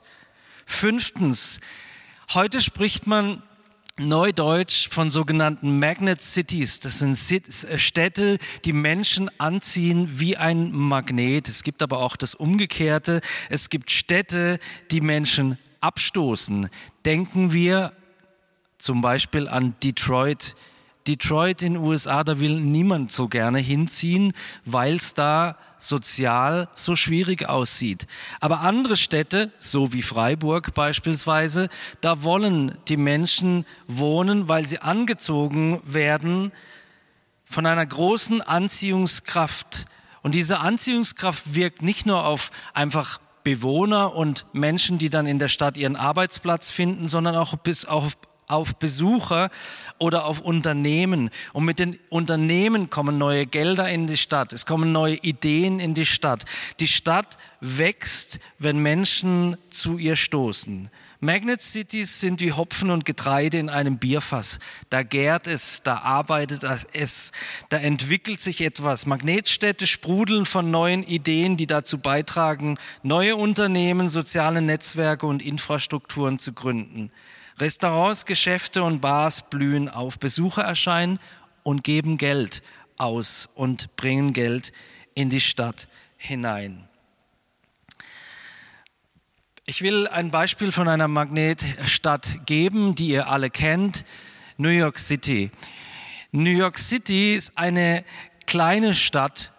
[0.66, 1.60] Fünftens,
[2.34, 3.42] heute spricht man
[3.98, 6.82] Neudeutsch von sogenannten Magnet Cities.
[6.82, 11.48] Das sind äh, Städte, die Menschen anziehen wie ein Magnet.
[11.48, 13.22] Es gibt aber auch das Umgekehrte.
[13.50, 14.60] Es gibt Städte,
[14.92, 16.70] die Menschen abstoßen.
[17.06, 17.94] Denken wir
[18.78, 20.56] zum Beispiel an Detroit.
[21.08, 24.34] Detroit in den USA, da will niemand so gerne hinziehen,
[24.66, 28.08] weil es da sozial so schwierig aussieht.
[28.40, 31.70] Aber andere Städte, so wie Freiburg beispielsweise,
[32.02, 36.52] da wollen die Menschen wohnen, weil sie angezogen werden
[37.46, 39.86] von einer großen Anziehungskraft.
[40.24, 45.50] Und diese Anziehungskraft wirkt nicht nur auf einfach Bewohner und Menschen, die dann in der
[45.50, 49.50] Stadt ihren Arbeitsplatz finden, sondern auch bis auf auf Besucher
[49.98, 51.30] oder auf Unternehmen.
[51.54, 54.54] Und mit den Unternehmen kommen neue Gelder in die Stadt.
[54.54, 56.46] Es kommen neue Ideen in die Stadt.
[56.80, 60.90] Die Stadt wächst, wenn Menschen zu ihr stoßen.
[61.22, 64.60] Magnet Cities sind wie Hopfen und Getreide in einem Bierfass.
[64.90, 67.32] Da gärt es, da arbeitet es,
[67.70, 69.06] da entwickelt sich etwas.
[69.06, 76.54] Magnetstädte sprudeln von neuen Ideen, die dazu beitragen, neue Unternehmen, soziale Netzwerke und Infrastrukturen zu
[76.54, 77.12] gründen.
[77.58, 80.20] Restaurants, Geschäfte und Bars blühen auf.
[80.20, 81.20] Besucher erscheinen
[81.64, 82.62] und geben Geld
[82.98, 84.74] aus und bringen Geld
[85.14, 85.88] in die Stadt
[86.18, 86.88] hinein.
[89.66, 94.06] Ich will ein Beispiel von einer Magnetstadt geben, die ihr alle kennt,
[94.58, 95.50] New York City.
[96.32, 98.04] New York City ist eine
[98.46, 99.54] kleine Stadt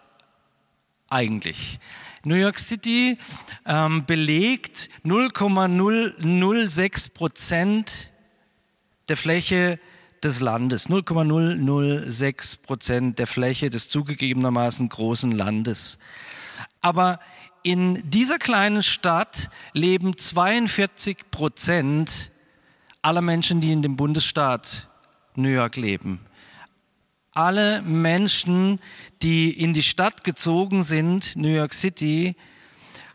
[1.09, 1.79] eigentlich.
[2.27, 3.17] New York City
[3.65, 8.11] ähm, belegt 0,006 Prozent
[9.07, 9.79] der Fläche
[10.21, 15.99] des Landes, 0,006 Prozent der Fläche des zugegebenermaßen großen Landes.
[16.81, 17.21] Aber
[17.63, 22.31] in dieser kleinen Stadt leben 42 Prozent
[23.01, 24.89] aller Menschen, die in dem Bundesstaat
[25.35, 26.26] New York leben
[27.37, 28.79] alle Menschen,
[29.21, 32.35] die in die Stadt gezogen sind, New York City,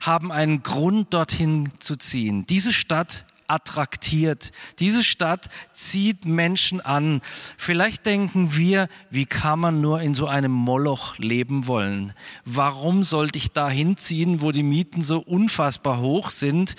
[0.01, 2.47] haben einen Grund, dorthin zu ziehen.
[2.47, 4.53] Diese Stadt attraktiert.
[4.79, 7.21] Diese Stadt zieht Menschen an.
[7.59, 12.15] Vielleicht denken wir, wie kann man nur in so einem Moloch leben wollen?
[12.45, 16.77] Warum sollte ich da hinziehen, wo die Mieten so unfassbar hoch sind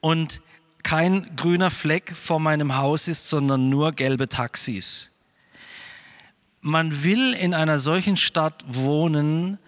[0.00, 0.42] und
[0.82, 5.10] kein grüner Fleck vor meinem Haus ist, sondern nur gelbe Taxis?
[6.60, 9.58] Man will in einer solchen Stadt wohnen,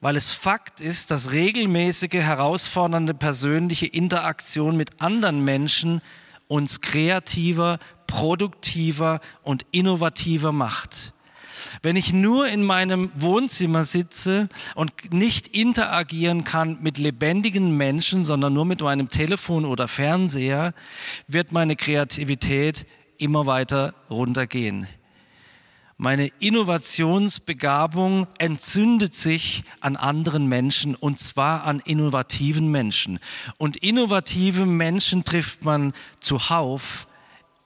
[0.00, 6.00] weil es Fakt ist, dass regelmäßige, herausfordernde persönliche Interaktion mit anderen Menschen
[6.46, 11.12] uns kreativer, produktiver und innovativer macht.
[11.82, 18.54] Wenn ich nur in meinem Wohnzimmer sitze und nicht interagieren kann mit lebendigen Menschen, sondern
[18.54, 20.72] nur mit meinem Telefon oder Fernseher,
[21.26, 22.86] wird meine Kreativität
[23.18, 24.86] immer weiter runtergehen.
[26.00, 33.18] Meine Innovationsbegabung entzündet sich an anderen Menschen und zwar an innovativen Menschen.
[33.56, 37.08] Und innovative Menschen trifft man zuhauf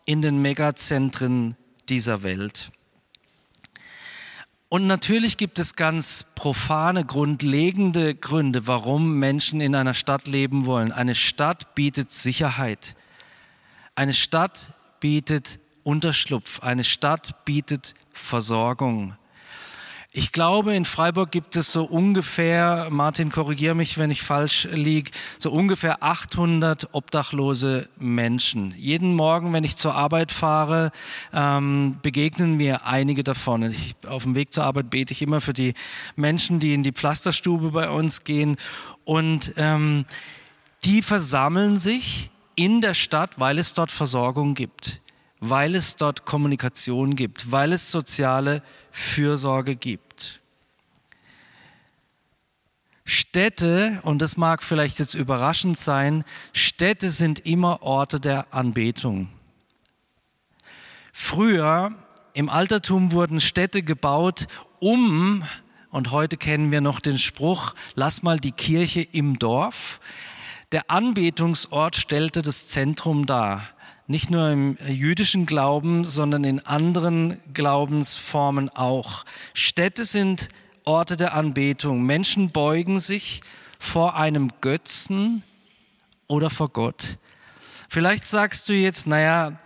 [0.07, 1.57] in den Megazentren
[1.91, 2.73] dieser Welt.
[4.71, 10.91] Und natürlich gibt es ganz profane, grundlegende Gründe, warum Menschen in einer Stadt leben wollen.
[10.91, 12.97] Eine Stadt bietet Sicherheit.
[13.95, 16.61] Eine Stadt bietet Unterschlupf.
[16.61, 19.17] Eine Stadt bietet Versorgung.
[20.15, 25.11] Ich glaube, in Freiburg gibt es so ungefähr, Martin, korrigiere mich, wenn ich falsch liege,
[25.39, 28.75] so ungefähr 800 obdachlose Menschen.
[28.77, 30.93] Jeden Morgen, wenn ich zur Arbeit fahre,
[31.33, 33.63] ähm, begegnen mir einige davon.
[33.63, 35.73] Ich, auf dem Weg zur Arbeit bete ich immer für die
[36.15, 38.59] Menschen, die in die Pflasterstube bei uns gehen.
[39.05, 40.05] Und ähm,
[40.85, 45.02] die versammeln sich in der Stadt, weil es dort Versorgung gibt
[45.45, 50.41] weil es dort Kommunikation gibt, weil es soziale Fürsorge gibt.
[53.05, 59.29] Städte, und das mag vielleicht jetzt überraschend sein, Städte sind immer Orte der Anbetung.
[61.13, 61.93] Früher
[62.35, 64.47] Im Altertum wurden Städte gebaut,
[64.79, 65.45] um,
[65.91, 70.01] und heute kennen wir noch den Spruch, lass mal die Kirche im Dorf.
[70.71, 73.69] Der Anbetungsort stellte das Zentrum dar.
[74.13, 79.25] Nicht nur im jüdischen Glauben, sondern in anderen Glaubensformen auch.
[79.55, 80.51] Städte sind
[80.85, 82.03] Orte der Anbetung.
[82.03, 83.41] Menschen beugen sich
[83.79, 85.43] vor einem Götzen
[86.27, 87.17] oder vor Gott.
[87.89, 89.59] Vielleicht sagst du jetzt, naja,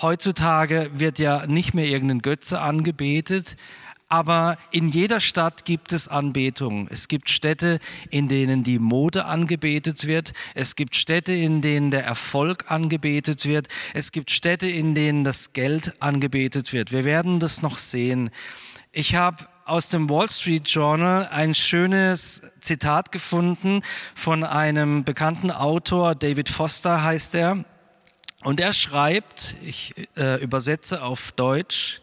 [0.00, 3.56] heutzutage wird ja nicht mehr irgendein Götze angebetet,
[4.08, 6.88] aber in jeder Stadt gibt es Anbetung.
[6.88, 7.78] Es gibt Städte,
[8.10, 10.32] in denen die Mode angebetet wird.
[10.54, 13.68] Es gibt Städte, in denen der Erfolg angebetet wird.
[13.92, 16.90] Es gibt Städte, in denen das Geld angebetet wird.
[16.90, 18.30] Wir werden das noch sehen.
[18.92, 23.82] Ich habe aus dem Wall Street Journal ein schönes Zitat gefunden
[24.14, 27.64] von einem bekannten Autor, David Foster heißt er.
[28.44, 32.00] Und er schreibt, ich äh, übersetze auf Deutsch,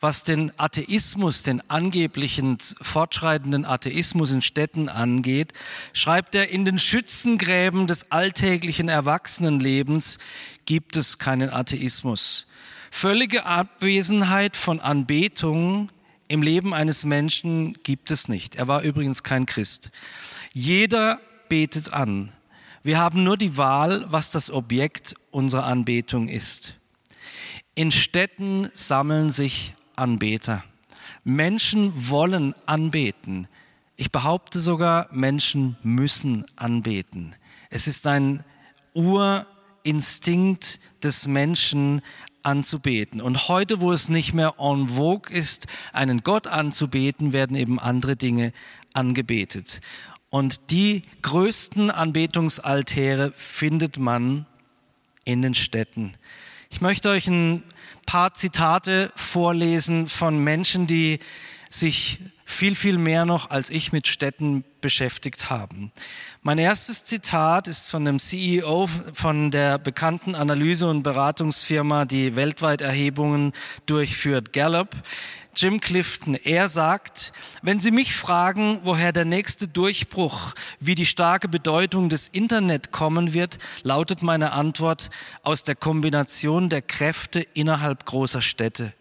[0.00, 5.52] was den Atheismus, den angeblichen fortschreitenden Atheismus in Städten angeht,
[5.92, 10.18] schreibt er, in den Schützengräben des alltäglichen Erwachsenenlebens
[10.66, 12.46] gibt es keinen Atheismus.
[12.90, 15.90] Völlige Abwesenheit von Anbetung
[16.28, 18.54] im Leben eines Menschen gibt es nicht.
[18.54, 19.90] Er war übrigens kein Christ.
[20.52, 22.32] Jeder betet an.
[22.82, 26.76] Wir haben nur die Wahl, was das Objekt unserer Anbetung ist.
[27.74, 30.64] In Städten sammeln sich Anbeter.
[31.24, 33.48] Menschen wollen anbeten.
[33.96, 37.34] Ich behaupte sogar, Menschen müssen anbeten.
[37.70, 38.44] Es ist ein
[38.94, 42.02] Urinstinkt des Menschen,
[42.42, 43.20] anzubeten.
[43.20, 48.16] Und heute, wo es nicht mehr en vogue ist, einen Gott anzubeten, werden eben andere
[48.16, 48.52] Dinge
[48.94, 49.80] angebetet.
[50.30, 54.46] Und die größten Anbetungsaltäre findet man
[55.24, 56.14] in den Städten.
[56.70, 57.62] Ich möchte euch ein
[58.06, 61.18] paar Zitate vorlesen von Menschen, die
[61.70, 65.92] sich viel, viel mehr noch als ich mit Städten beschäftigt haben.
[66.42, 72.80] Mein erstes Zitat ist von dem CEO von der bekannten Analyse- und Beratungsfirma, die weltweit
[72.80, 73.52] Erhebungen
[73.86, 74.90] durchführt, Gallup.
[75.60, 81.48] Jim Clifton, er sagt, wenn Sie mich fragen, woher der nächste Durchbruch, wie die starke
[81.48, 85.10] Bedeutung des Internet kommen wird, lautet meine Antwort
[85.42, 88.94] aus der Kombination der Kräfte innerhalb großer Städte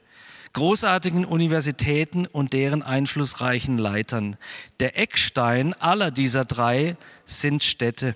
[0.54, 4.38] großartigen Universitäten und deren einflussreichen Leitern.
[4.80, 8.16] Der Eckstein aller dieser drei sind Städte.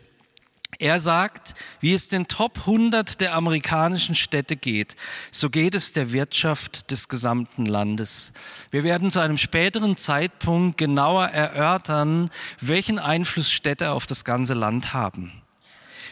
[0.82, 4.96] Er sagt, wie es den Top 100 der amerikanischen Städte geht,
[5.30, 8.34] so geht es der Wirtschaft des gesamten Landes.
[8.72, 14.92] Wir werden zu einem späteren Zeitpunkt genauer erörtern, welchen Einfluss Städte auf das ganze Land
[14.92, 15.44] haben.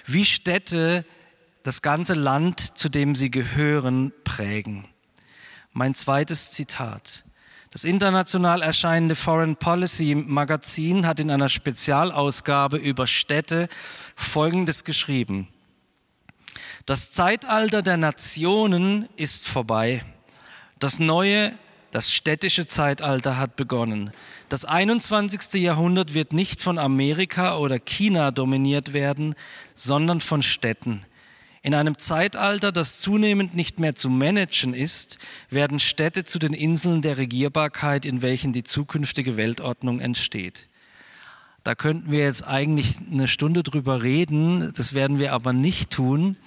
[0.06, 1.04] Wie Städte
[1.64, 4.86] das ganze Land, zu dem sie gehören, prägen.
[5.74, 7.26] Mein zweites Zitat.
[7.80, 13.70] Das international erscheinende Foreign Policy Magazin hat in einer Spezialausgabe über Städte
[14.18, 15.48] Folgendes geschrieben.
[16.86, 20.04] Das Zeitalter der Nationen ist vorbei.
[20.80, 21.54] Das neue,
[21.92, 24.12] das städtische Zeitalter hat begonnen.
[24.50, 25.54] Das 21.
[25.64, 29.36] Jahrhundert wird nicht von Amerika oder China dominiert werden,
[29.74, 31.06] sondern von Städten.
[31.70, 35.20] In einem Zeitalter, das zunehmend nicht mehr zu managen ist,
[35.52, 40.68] werden Städte zu den Inseln der Regierbarkeit, in welchen die zukünftige Weltordnung entsteht.
[41.64, 46.38] Da könnten wir jetzt eigentlich eine Stunde drüber reden, das werden wir aber nicht tun.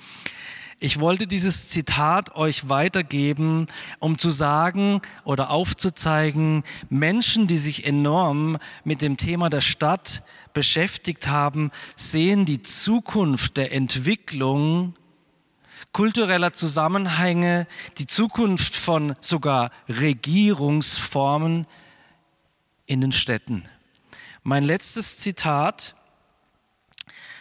[0.80, 3.68] Ich wollte dieses Zitat euch weitergeben,
[4.00, 11.28] um zu sagen oder aufzuzeigen, Menschen, die sich enorm mit dem Thema der Stadt beschäftigt
[11.28, 14.94] haben, sehen die Zukunft der Entwicklung
[15.92, 17.66] kultureller Zusammenhänge,
[17.98, 21.66] die Zukunft von sogar Regierungsformen
[22.86, 23.64] in den Städten.
[24.42, 25.94] Mein letztes Zitat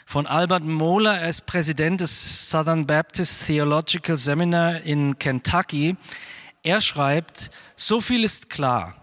[0.05, 5.95] von Albert Mohler, er ist Präsident des Southern Baptist Theological Seminar in Kentucky.
[6.63, 8.95] Er schreibt, so viel ist klar.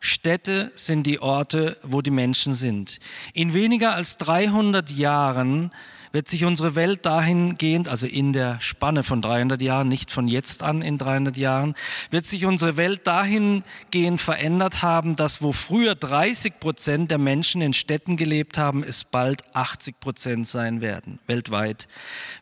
[0.00, 2.98] Städte sind die Orte, wo die Menschen sind.
[3.32, 5.70] In weniger als 300 Jahren
[6.12, 10.62] wird sich unsere Welt dahingehend, also in der Spanne von 300 Jahren, nicht von jetzt
[10.62, 11.74] an in 300 Jahren,
[12.10, 17.72] wird sich unsere Welt dahingehend verändert haben, dass wo früher 30 Prozent der Menschen in
[17.72, 21.88] Städten gelebt haben, es bald 80 Prozent sein werden, weltweit.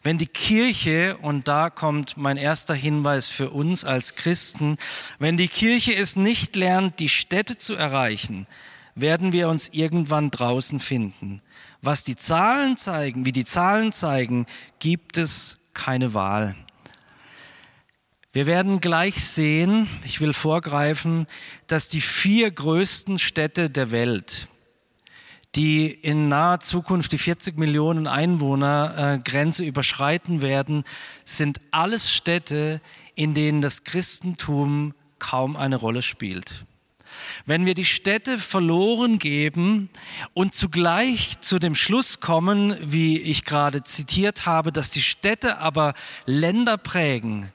[0.02, 4.76] Wenn die Kirche, und da kommt mein erster Hinweis für uns als Christen,
[5.18, 8.46] wenn die Kirche es nicht lernt, die Städte zu erreichen,
[8.94, 11.42] werden wir uns irgendwann draußen finden.
[11.86, 14.46] Was die Zahlen zeigen, wie die Zahlen zeigen,
[14.78, 16.56] gibt es keine Wahl.
[18.32, 21.26] Wir werden gleich sehen, ich will vorgreifen,
[21.66, 24.48] dass die vier größten Städte der Welt,
[25.56, 30.84] die in naher Zukunft die 40 Millionen Einwohner äh, Grenze überschreiten werden,
[31.26, 32.80] sind alles Städte,
[33.14, 36.64] in denen das Christentum kaum eine Rolle spielt.
[37.46, 39.90] Wenn wir die Städte verloren geben
[40.32, 45.94] und zugleich zu dem Schluss kommen, wie ich gerade zitiert habe, dass die Städte aber
[46.26, 47.52] Länder prägen,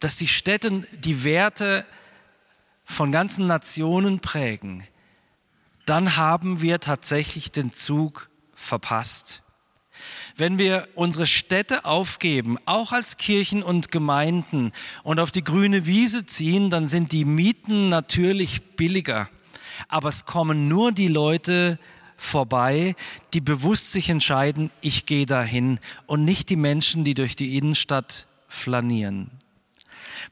[0.00, 1.86] dass die Städte die Werte
[2.84, 4.86] von ganzen Nationen prägen,
[5.86, 9.43] dann haben wir tatsächlich den Zug verpasst.
[10.36, 14.72] Wenn wir unsere Städte aufgeben, auch als Kirchen und Gemeinden
[15.04, 19.28] und auf die grüne Wiese ziehen, dann sind die Mieten natürlich billiger.
[19.88, 21.78] Aber es kommen nur die Leute
[22.16, 22.96] vorbei,
[23.32, 28.26] die bewusst sich entscheiden, ich gehe dahin und nicht die Menschen, die durch die Innenstadt
[28.48, 29.30] flanieren.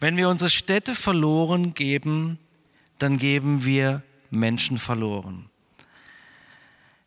[0.01, 2.39] Wenn wir unsere Städte verloren geben,
[2.99, 5.49] dann geben wir Menschen verloren.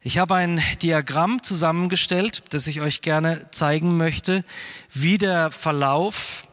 [0.08, 4.46] Ich habe ein Diagramm zusammengestellt, das ich euch gerne zeigen möchte,
[4.92, 6.48] wie der Verlauf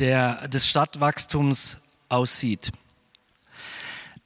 [0.00, 1.78] der, des Stadtwachstums
[2.08, 2.72] aussieht.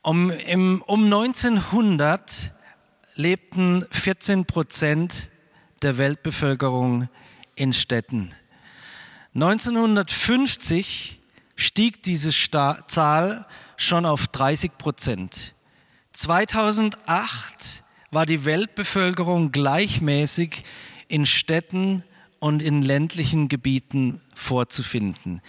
[0.01, 2.55] Um, im, um 1900
[3.17, 5.29] lebten 14 Prozent
[5.83, 7.11] der Weltbevölkerung
[7.55, 8.35] in Städten.
[9.35, 11.21] 1950
[11.55, 13.45] stieg diese Sta Zahl
[13.77, 15.53] schon auf 30 Prozent.
[16.15, 20.65] 2008 war die Weltbevölkerung gleichmäßig
[21.09, 22.03] in Städten
[22.39, 25.41] und in ländlichen Gebieten vorzufinden.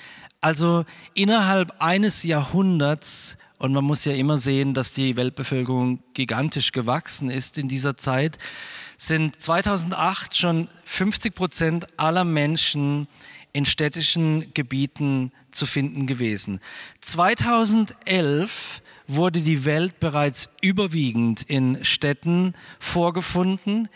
[0.42, 7.30] Also innerhalb eines Jahrhunderts, und man muss ja immer sehen, dass die Weltbevölkerung gigantisch gewachsen
[7.30, 8.38] ist in dieser Zeit,
[8.98, 13.08] sind 2008 schon 50 Prozent aller Menschen
[13.54, 16.60] in städtischen Gebieten zu finden gewesen.
[17.02, 23.90] 2011 wurde die Welt bereits überwiegend in Städten vorgefunden.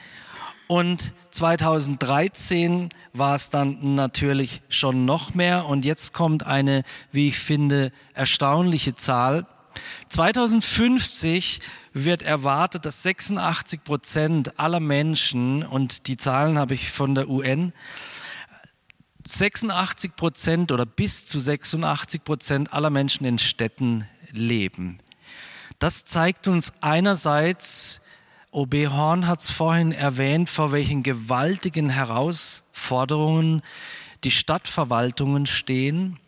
[0.68, 5.66] Und 2013 war es dann natürlich schon noch mehr.
[5.66, 9.46] Und jetzt kommt eine, wie ich finde, erstaunliche Zahl.
[10.08, 11.60] 2050
[11.94, 17.74] wird erwartet, dass 86 Prozent aller Menschen, und die Zahlen habe ich von der UN,
[19.28, 25.00] 86 Prozent oder bis zu 86 Prozent aller Menschen in Städten leben.
[25.80, 28.02] Das zeigt uns einerseits,
[28.52, 33.62] OB Horn hat es vorhin erwähnt, vor welchen gewaltigen Herausforderungen
[34.24, 36.20] die Stadtverwaltungen stehen.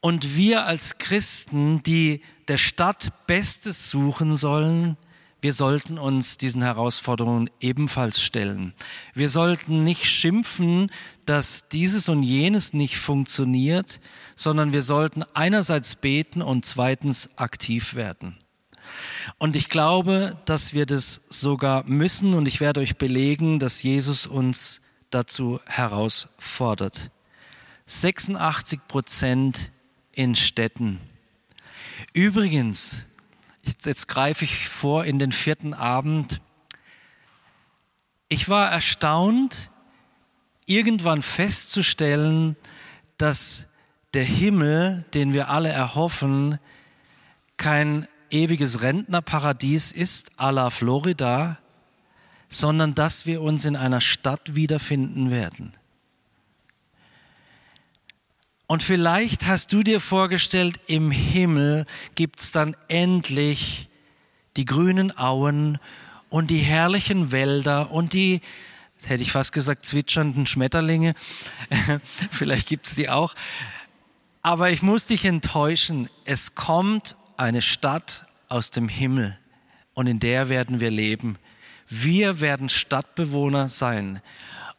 [0.00, 4.96] Und wir als Christen, die der Stadt Bestes suchen sollen,
[5.42, 8.74] wir sollten uns diesen Herausforderungen ebenfalls stellen.
[9.12, 10.90] Wir sollten nicht schimpfen,
[11.24, 14.00] dass dieses und jenes nicht funktioniert,
[14.36, 18.36] sondern wir sollten einerseits beten und zweitens aktiv werden.
[19.38, 24.26] Und ich glaube, dass wir das sogar müssen und ich werde euch belegen, dass Jesus
[24.26, 27.10] uns dazu herausfordert.
[27.86, 29.70] 86 Prozent
[30.12, 31.00] in Städten.
[32.12, 33.06] Übrigens,
[33.64, 36.40] Jetzt, jetzt greife ich vor in den vierten Abend.
[38.28, 39.70] Ich war erstaunt,
[40.74, 42.56] irgendwann festzustellen,
[43.18, 43.68] dass
[44.14, 46.58] der Himmel, den wir alle erhoffen,
[47.56, 51.58] kein ewiges Rentnerparadies ist, à la Florida,
[52.48, 55.72] sondern dass wir uns in einer Stadt wiederfinden werden.
[58.66, 63.88] Und vielleicht hast du dir vorgestellt, im Himmel gibt es dann endlich
[64.56, 65.78] die grünen Auen
[66.30, 68.40] und die herrlichen Wälder und die,
[69.08, 71.14] hätte ich fast gesagt, zwitschernden Schmetterlinge.
[72.30, 73.34] vielleicht gibt es die auch.
[74.42, 76.08] Aber ich muss dich enttäuschen.
[76.24, 79.38] Es kommt eine Stadt aus dem Himmel
[79.94, 81.38] und in der werden wir leben.
[81.88, 84.20] Wir werden Stadtbewohner sein.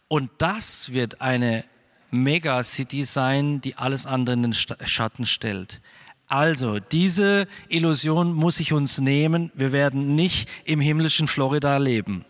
[0.07, 1.63] Und das wird eine
[2.11, 5.81] Megacity sein, die alles andere in den Schatten stellt.
[6.27, 9.51] Also, diese Illusion muss ich uns nehmen.
[9.53, 12.25] Wir werden nicht im himmlischen Florida leben.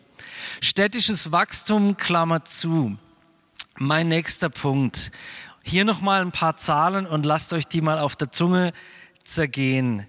[0.61, 2.97] Städtisches Wachstum, Klammer zu.
[3.77, 5.11] Mein nächster Punkt.
[5.63, 8.73] Hier nochmal ein paar Zahlen und lasst euch die mal auf der Zunge
[9.23, 10.07] zergehen.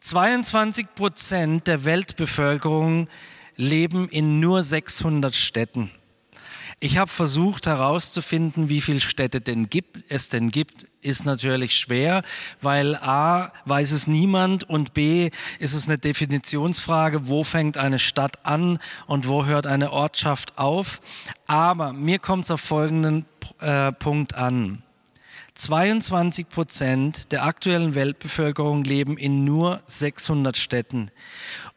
[0.00, 3.08] 22 Prozent der Weltbevölkerung
[3.56, 5.90] leben in nur 600 Städten.
[6.80, 10.86] Ich habe versucht herauszufinden, wie viele Städte denn gibt, es denn gibt.
[11.00, 12.22] Ist natürlich schwer,
[12.60, 18.44] weil A weiß es niemand und B ist es eine Definitionsfrage, wo fängt eine Stadt
[18.46, 21.00] an und wo hört eine Ortschaft auf.
[21.48, 23.26] Aber mir kommt es auf folgenden
[23.58, 24.84] äh, Punkt an.
[25.54, 31.10] 22 Prozent der aktuellen Weltbevölkerung leben in nur 600 Städten.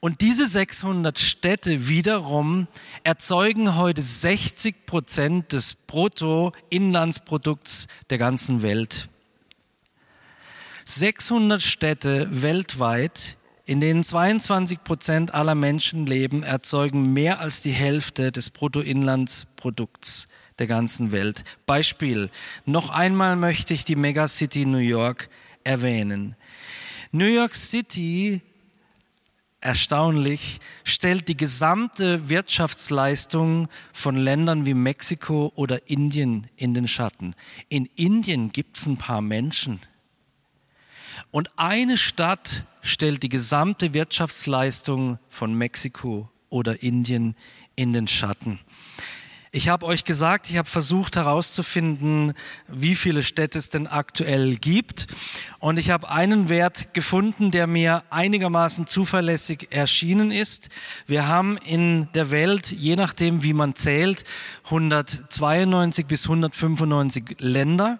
[0.01, 2.67] Und diese 600 Städte wiederum
[3.03, 9.09] erzeugen heute 60 Prozent des Bruttoinlandsprodukts der ganzen Welt.
[10.85, 13.37] 600 Städte weltweit,
[13.67, 20.65] in denen 22 Prozent aller Menschen leben, erzeugen mehr als die Hälfte des Bruttoinlandsprodukts der
[20.65, 21.43] ganzen Welt.
[21.67, 22.31] Beispiel.
[22.65, 25.29] Noch einmal möchte ich die Megacity New York
[25.63, 26.35] erwähnen.
[27.11, 28.41] New York City
[29.61, 37.35] erstaunlich, stellt die gesamte Wirtschaftsleistung von Ländern wie Mexiko oder Indien in den Schatten.
[37.69, 39.79] In Indien gibt es ein paar Menschen.
[41.29, 47.35] Und eine Stadt stellt die gesamte Wirtschaftsleistung von Mexiko oder Indien
[47.75, 48.59] in den Schatten.
[49.53, 52.31] Ich habe euch gesagt, ich habe versucht herauszufinden,
[52.69, 55.07] wie viele Städte es denn aktuell gibt.
[55.59, 60.69] Und ich habe einen Wert gefunden, der mir einigermaßen zuverlässig erschienen ist.
[61.05, 64.23] Wir haben in der Welt, je nachdem wie man zählt,
[64.63, 67.99] 192 bis 195 Länder.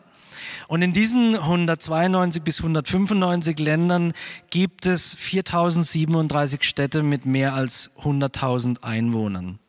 [0.69, 4.13] Und in diesen 192 bis 195 Ländern
[4.51, 9.59] gibt es 4037 Städte mit mehr als 100.000 Einwohnern.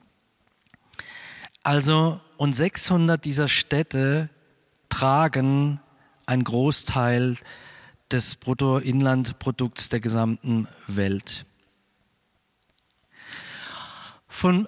[1.63, 4.29] Also, und 600 dieser Städte
[4.89, 5.81] tragen
[6.27, 7.37] einen Großteil
[8.11, 11.47] des Bruttoinlandprodukts der gesamten Welt.
[14.29, 14.67] Von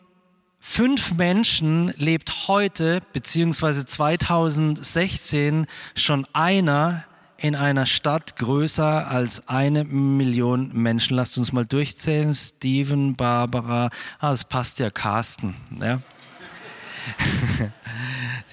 [0.61, 7.05] fünf Menschen lebt heute beziehungsweise 2016 schon einer
[7.37, 11.17] in einer Stadt größer als eine Million Menschen.
[11.17, 12.33] Lasst uns mal durchzählen.
[12.33, 15.55] Steven, Barbara, ah, das passt ja, Carsten.
[15.81, 16.01] Ja.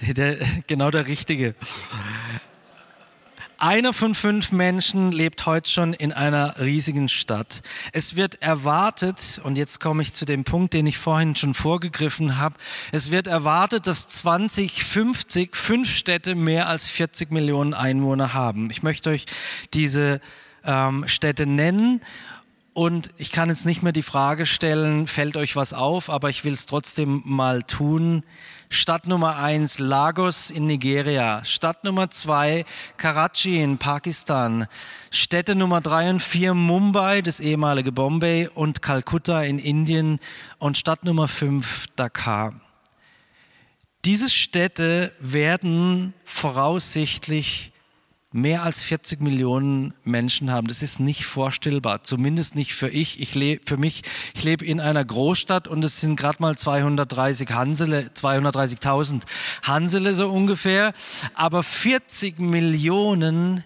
[0.00, 1.54] der, genau der Richtige.
[3.62, 7.62] Einer von fünf Menschen lebt heute schon in einer riesigen Stadt.
[7.92, 12.38] Es wird erwartet, und jetzt komme ich zu dem Punkt, den ich vorhin schon vorgegriffen
[12.38, 12.56] habe,
[12.90, 18.68] es wird erwartet, dass 2050 fünf Städte mehr als 40 Millionen Einwohner haben.
[18.72, 19.26] Ich möchte euch
[19.74, 20.20] diese
[20.64, 22.00] ähm, Städte nennen
[22.74, 26.44] und ich kann jetzt nicht mehr die Frage stellen, fällt euch was auf, aber ich
[26.44, 28.22] will es trotzdem mal tun.
[28.70, 31.44] Stadt Nummer eins Lagos in Nigeria.
[31.44, 32.64] Stadt Nummer zwei
[32.96, 34.66] Karachi in Pakistan.
[35.10, 40.18] Städte Nummer drei und vier Mumbai, das ehemalige Bombay und Kalkutta in Indien.
[40.58, 42.54] Und Stadt Nummer fünf Dakar.
[44.06, 47.71] Diese Städte werden voraussichtlich
[48.32, 50.66] mehr als 40 Millionen Menschen haben.
[50.66, 53.20] Das ist nicht vorstellbar, zumindest nicht für ich.
[53.20, 54.02] Ich lebe für mich.
[54.34, 59.22] Ich lebe in einer Großstadt und es sind gerade mal 230 Hansele, 230.000
[59.62, 60.92] Hansele so ungefähr,
[61.34, 63.64] aber 40 Millionen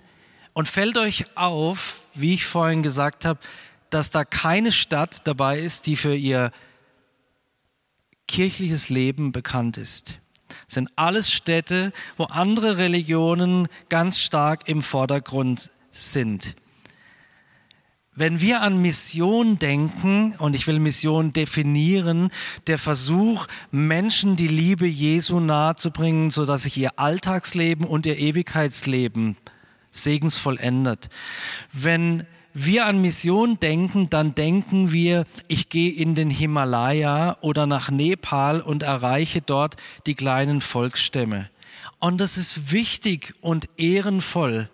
[0.53, 3.39] und fällt euch auf, wie ich vorhin gesagt habe,
[3.91, 6.51] dass da keine Stadt dabei ist, die für ihr
[8.27, 10.19] kirchliches Leben bekannt ist.
[10.67, 16.57] Sind alles Städte, wo andere Religionen ganz stark im Vordergrund sind.
[18.19, 22.31] Wenn wir an Mission denken, und ich will Mission definieren,
[22.67, 29.37] der Versuch, Menschen die Liebe Jesu nahezubringen, sodass sich ihr Alltagsleben und ihr Ewigkeitsleben
[29.91, 31.11] segensvoll ändert.
[31.73, 32.27] Wenn
[32.59, 38.63] wir an Mission denken, dann denken wir, ich gehe in den Himalaya oder nach Nepal
[38.63, 39.77] und erreiche dort
[40.07, 41.51] die kleinen Volksstämme.
[41.99, 44.71] Und das ist wichtig und ehrenvoll.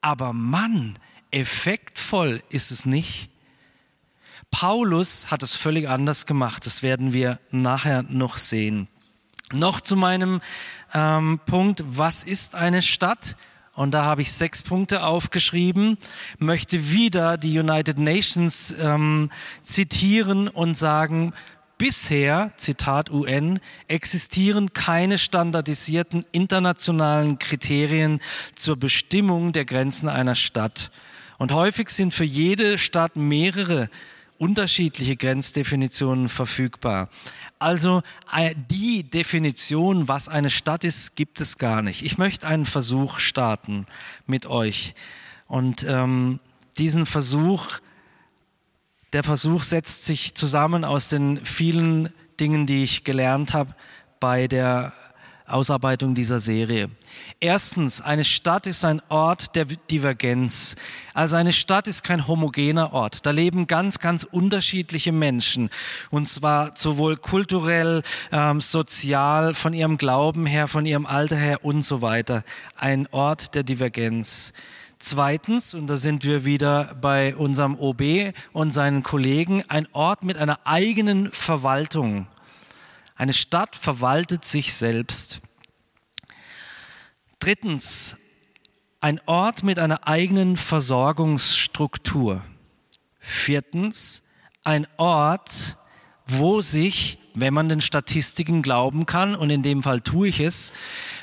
[0.00, 0.98] Aber Mann,
[1.30, 3.30] effektvoll ist es nicht.
[4.50, 6.66] Paulus hat es völlig anders gemacht.
[6.66, 8.88] Das werden wir nachher noch sehen.
[9.52, 10.40] Noch zu meinem
[10.92, 13.36] ähm, Punkt, was ist eine Stadt?
[13.80, 15.96] Und da habe ich sechs Punkte aufgeschrieben,
[16.38, 19.30] möchte wieder die United Nations ähm,
[19.62, 21.32] zitieren und sagen,
[21.78, 23.58] bisher, Zitat UN,
[23.88, 28.20] existieren keine standardisierten internationalen Kriterien
[28.54, 30.90] zur Bestimmung der Grenzen einer Stadt.
[31.38, 33.88] Und häufig sind für jede Stadt mehrere
[34.36, 37.08] unterschiedliche Grenzdefinitionen verfügbar.
[37.60, 38.02] Also
[38.32, 42.02] äh, die Definition, was eine Stadt ist, gibt es gar nicht.
[42.02, 43.84] Ich möchte einen Versuch starten
[44.26, 44.94] mit euch.
[45.46, 46.40] Und ähm,
[46.78, 47.78] diesen Versuch,
[49.12, 52.08] der Versuch setzt sich zusammen aus den vielen
[52.40, 53.74] Dingen, die ich gelernt habe
[54.20, 54.94] bei der
[55.52, 56.90] Ausarbeitung dieser Serie.
[57.40, 60.76] Erstens, eine Stadt ist ein Ort der Divergenz.
[61.14, 63.26] Also eine Stadt ist kein homogener Ort.
[63.26, 65.70] Da leben ganz, ganz unterschiedliche Menschen.
[66.10, 71.82] Und zwar sowohl kulturell, ähm, sozial, von ihrem Glauben her, von ihrem Alter her und
[71.82, 72.44] so weiter.
[72.76, 74.52] Ein Ort der Divergenz.
[75.02, 80.36] Zweitens, und da sind wir wieder bei unserem OB und seinen Kollegen, ein Ort mit
[80.36, 82.26] einer eigenen Verwaltung.
[83.20, 85.42] Eine Stadt verwaltet sich selbst.
[87.38, 88.16] Drittens,
[88.98, 92.42] ein Ort mit einer eigenen Versorgungsstruktur.
[93.18, 94.22] Viertens,
[94.64, 95.76] ein Ort,
[96.26, 100.72] wo sich, wenn man den Statistiken glauben kann, und in dem Fall tue ich es,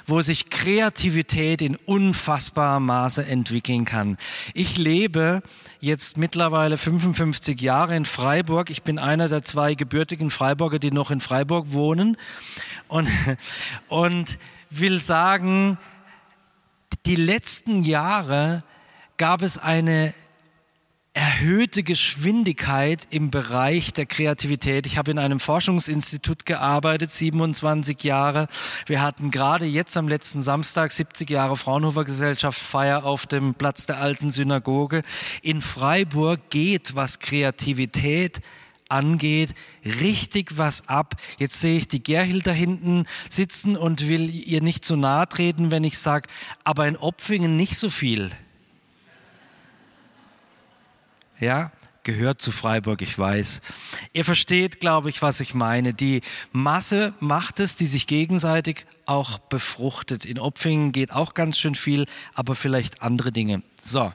[0.07, 4.17] wo sich Kreativität in unfassbarem Maße entwickeln kann.
[4.53, 5.43] Ich lebe
[5.81, 8.69] jetzt mittlerweile 55 Jahre in Freiburg.
[8.69, 12.17] Ich bin einer der zwei gebürtigen Freiburger, die noch in Freiburg wohnen
[12.87, 13.09] und,
[13.89, 14.39] und
[14.69, 15.77] will sagen,
[17.05, 18.63] die letzten Jahre
[19.17, 20.13] gab es eine
[21.17, 24.85] erhöhte Geschwindigkeit im Bereich der Kreativität.
[24.85, 28.47] Ich habe in einem Forschungsinstitut gearbeitet, 27 Jahre.
[28.85, 33.87] Wir hatten gerade jetzt am letzten Samstag 70 Jahre Fraunhofer Gesellschaft Feier auf dem Platz
[33.87, 35.01] der alten Synagoge.
[35.41, 38.41] In Freiburg geht, was Kreativität
[38.87, 41.15] angeht, richtig was ab.
[41.39, 45.71] Jetzt sehe ich die Gerhild da hinten sitzen und will ihr nicht zu nahe treten,
[45.71, 46.29] wenn ich sage,
[46.63, 48.29] aber in Opfingen nicht so viel
[51.39, 51.71] ja,
[52.03, 53.61] gehört zu Freiburg, ich weiß.
[54.13, 55.93] Ihr versteht, glaube ich, was ich meine.
[55.93, 56.21] Die
[56.53, 60.23] Masse macht es, die sich gegenseitig auch befruchtet.
[60.23, 63.61] In Opfingen geht auch ganz schön viel, aber vielleicht andere Dinge.
[63.79, 64.13] So,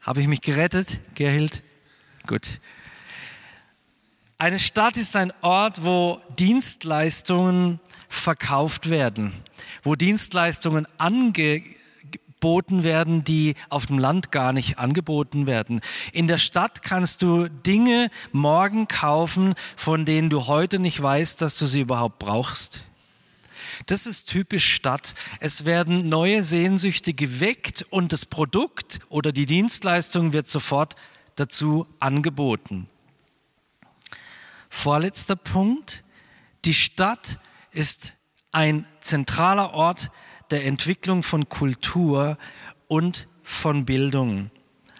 [0.00, 1.64] habe ich mich gerettet, Gerhild?
[2.26, 2.60] Gut.
[4.38, 9.32] Eine Stadt ist ein Ort, wo Dienstleistungen verkauft werden,
[9.82, 11.62] wo Dienstleistungen ange
[12.36, 15.80] angeboten werden, die auf dem Land gar nicht angeboten werden.
[16.12, 21.58] In der Stadt kannst du Dinge morgen kaufen, von denen du heute nicht weißt, dass
[21.58, 22.82] du sie überhaupt brauchst.
[23.86, 25.14] Das ist typisch Stadt.
[25.40, 30.94] Es werden neue Sehnsüchte geweckt und das Produkt oder die Dienstleistung wird sofort
[31.36, 32.86] dazu angeboten.
[34.68, 36.04] Vorletzter Punkt.
[36.66, 37.38] Die Stadt
[37.70, 38.12] ist
[38.52, 40.10] ein zentraler Ort
[40.50, 42.38] der Entwicklung von Kultur
[42.88, 44.50] und von Bildung.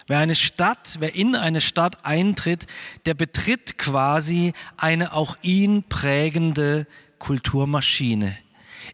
[0.08, 2.66] Wer eine Stadt, wer in eine Stadt eintritt,
[3.06, 6.86] der betritt quasi eine auch ihn prägende
[7.18, 8.36] Kulturmaschine.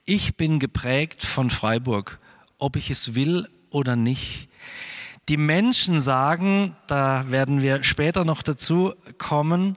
[0.07, 2.18] Ich bin geprägt von Freiburg,
[2.59, 4.48] ob ich es will oder nicht.
[5.28, 9.76] Die Menschen sagen, da werden wir später noch dazu kommen,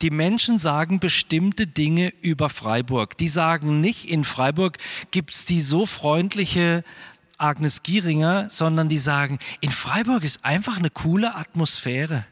[0.00, 3.18] die Menschen sagen bestimmte Dinge über Freiburg.
[3.18, 4.78] Die sagen nicht, in Freiburg
[5.10, 6.82] gibt's die so freundliche
[7.36, 12.24] Agnes Gieringer, sondern die sagen, in Freiburg ist einfach eine coole Atmosphäre.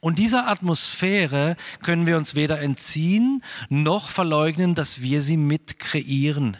[0.00, 6.56] Und dieser Atmosphäre können wir uns weder entziehen noch verleugnen, dass wir sie mit kreieren.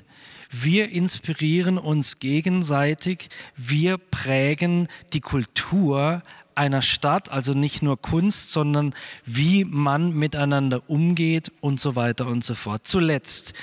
[0.50, 6.22] Wir inspirieren uns gegenseitig, wir prägen die Kultur
[6.54, 8.94] einer Stadt, also nicht nur Kunst, sondern
[9.24, 12.86] wie man miteinander umgeht und so weiter und so fort.
[12.86, 13.54] Zuletzt,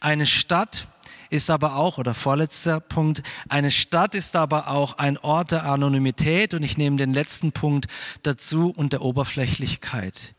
[0.00, 0.88] eine Stadt
[1.28, 6.54] ist aber auch, oder vorletzter Punkt, eine Stadt ist aber auch ein Ort der Anonymität
[6.54, 7.86] und ich nehme den letzten Punkt
[8.22, 10.34] dazu und der Oberflächlichkeit.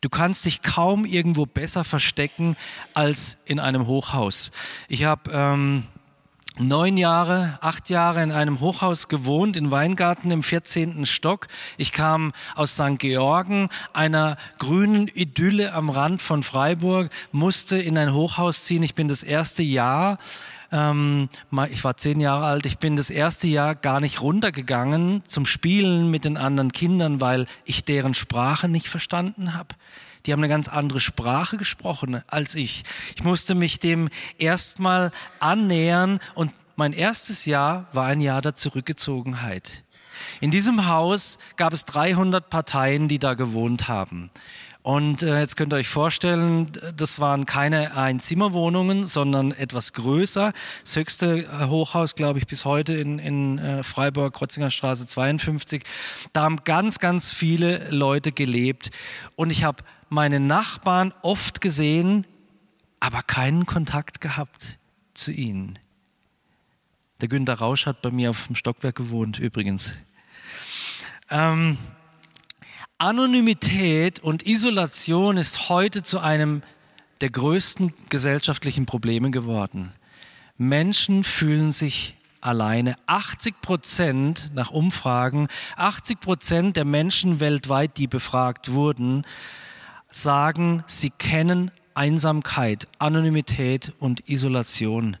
[0.00, 2.56] Du kannst dich kaum irgendwo besser verstecken
[2.92, 4.50] als in einem Hochhaus.
[4.88, 5.84] Ich habe ähm,
[6.58, 11.04] neun Jahre, acht Jahre in einem Hochhaus gewohnt, in Weingarten im 14.
[11.04, 11.48] Stock.
[11.76, 12.98] Ich kam aus St.
[12.98, 18.82] Georgen, einer grünen Idylle am Rand von Freiburg, musste in ein Hochhaus ziehen.
[18.82, 20.18] Ich bin das erste Jahr
[20.74, 21.28] ähm,
[21.70, 26.10] ich war zehn Jahre alt, ich bin das erste Jahr gar nicht runtergegangen zum Spielen
[26.10, 29.68] mit den anderen Kindern, weil ich deren Sprache nicht verstanden habe.
[30.26, 32.82] Die haben eine ganz andere Sprache gesprochen als ich.
[33.14, 34.08] Ich musste mich dem
[34.38, 39.84] erstmal annähern und mein erstes Jahr war ein Jahr der Zurückgezogenheit.
[40.40, 44.30] In diesem Haus gab es 300 Parteien, die da gewohnt haben.
[44.84, 50.52] Und äh, jetzt könnt ihr euch vorstellen, das waren keine Einzimmerwohnungen, sondern etwas größer.
[50.82, 55.84] Das höchste äh, Hochhaus, glaube ich, bis heute in, in äh, Freiburg, Krotzinger Straße 52.
[56.34, 58.90] Da haben ganz, ganz viele Leute gelebt.
[59.36, 62.26] Und ich habe meine Nachbarn oft gesehen,
[63.00, 64.78] aber keinen Kontakt gehabt
[65.14, 65.78] zu ihnen.
[67.22, 69.94] Der Günter Rausch hat bei mir auf dem Stockwerk gewohnt, übrigens.
[71.30, 71.78] Ähm,
[73.04, 76.62] Anonymität und Isolation ist heute zu einem
[77.20, 79.92] der größten gesellschaftlichen Probleme geworden.
[80.56, 82.96] Menschen fühlen sich alleine.
[83.04, 89.26] 80 Prozent nach Umfragen, 80 Prozent der Menschen weltweit, die befragt wurden,
[90.08, 95.18] sagen, sie kennen Einsamkeit, Anonymität und Isolation.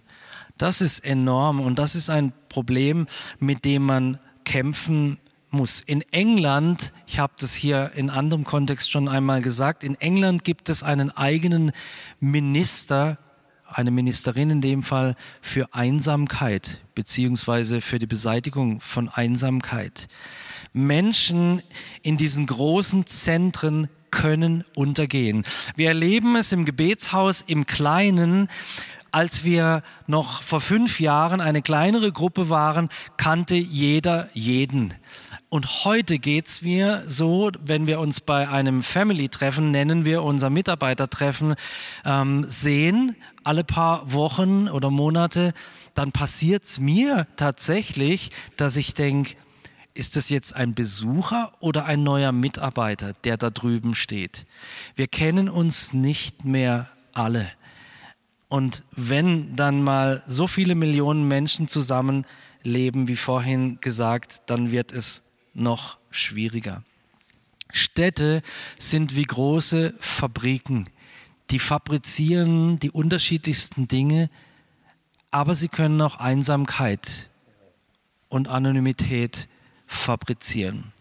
[0.56, 3.08] Das ist enorm und das ist ein Problem,
[3.40, 5.18] mit dem man kämpfen
[5.54, 5.80] muss.
[5.80, 10.68] In England, ich habe das hier in anderem Kontext schon einmal gesagt, in England gibt
[10.68, 11.72] es einen eigenen
[12.20, 13.18] Minister,
[13.66, 20.08] eine Ministerin in dem Fall, für Einsamkeit beziehungsweise für die Beseitigung von Einsamkeit.
[20.72, 21.62] Menschen
[22.02, 25.44] in diesen großen Zentren können untergehen.
[25.74, 28.48] Wir erleben es im Gebetshaus im Kleinen,
[29.14, 34.92] als wir noch vor fünf Jahren eine kleinere Gruppe waren, kannte jeder jeden.
[35.48, 41.54] Und heute geht's mir so, wenn wir uns bei einem Family-Treffen, nennen wir unser Mitarbeitertreffen,
[42.04, 45.54] ähm, sehen, alle paar Wochen oder Monate,
[45.94, 49.36] dann passiert's mir tatsächlich, dass ich denke,
[49.94, 54.44] ist das jetzt ein Besucher oder ein neuer Mitarbeiter, der da drüben steht?
[54.96, 57.48] Wir kennen uns nicht mehr alle.
[58.54, 65.24] Und wenn dann mal so viele Millionen Menschen zusammenleben, wie vorhin gesagt, dann wird es
[65.54, 66.84] noch schwieriger.
[67.72, 68.42] Städte
[68.78, 70.88] sind wie große Fabriken.
[71.50, 74.30] Die fabrizieren die unterschiedlichsten Dinge,
[75.32, 77.30] aber sie können auch Einsamkeit
[78.28, 79.48] und Anonymität
[79.88, 80.92] fabrizieren.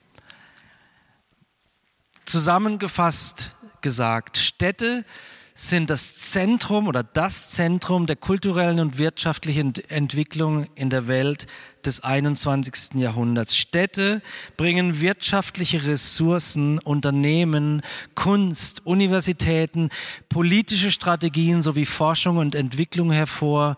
[2.26, 5.06] Zusammengefasst gesagt, Städte
[5.54, 11.46] sind das Zentrum oder das Zentrum der kulturellen und wirtschaftlichen Entwicklung in der Welt
[11.86, 12.96] des 21.
[12.96, 13.56] Jahrhunderts.
[13.56, 14.22] Städte
[14.58, 17.82] bringen wirtschaftliche Ressourcen, Unternehmen,
[18.16, 19.90] Kunst, Universitäten,
[20.28, 23.76] politische Strategien sowie Forschung und Entwicklung hervor.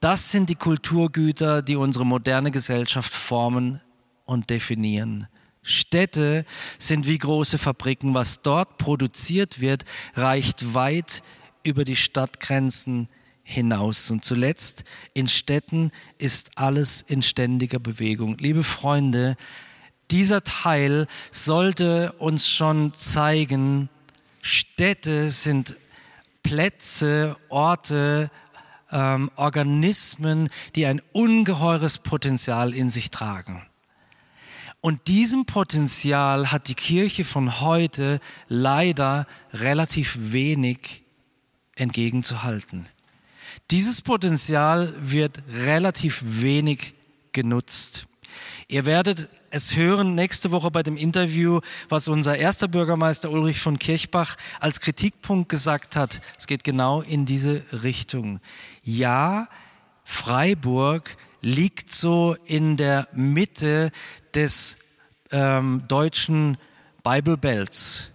[0.00, 3.80] Das sind die Kulturgüter, die unsere moderne Gesellschaft formen
[4.26, 5.26] und definieren.
[5.64, 6.44] Städte
[6.78, 8.14] sind wie große Fabriken.
[8.14, 9.84] Was dort produziert wird,
[10.14, 11.22] reicht weit
[11.64, 13.08] über die Stadtgrenzen
[13.42, 14.10] hinaus.
[14.10, 14.84] Und zuletzt,
[15.14, 18.36] in Städten ist alles in ständiger Bewegung.
[18.38, 19.36] Liebe Freunde,
[20.10, 23.88] dieser Teil sollte uns schon zeigen,
[24.42, 25.76] Städte sind
[26.42, 28.30] Plätze, Orte,
[28.92, 33.66] ähm, Organismen, die ein ungeheures Potenzial in sich tragen.
[34.84, 41.04] Und diesem Potenzial hat die Kirche von heute leider relativ wenig
[41.74, 42.84] entgegenzuhalten.
[43.70, 46.92] Dieses Potenzial wird relativ wenig
[47.32, 48.06] genutzt.
[48.68, 53.78] Ihr werdet es hören nächste Woche bei dem Interview, was unser erster Bürgermeister Ulrich von
[53.78, 56.20] Kirchbach als Kritikpunkt gesagt hat.
[56.38, 58.38] Es geht genau in diese Richtung.
[58.82, 59.48] Ja,
[60.04, 63.92] Freiburg liegt so in der Mitte
[64.34, 64.78] des
[65.30, 66.58] ähm, deutschen
[67.02, 68.10] Bible Belts.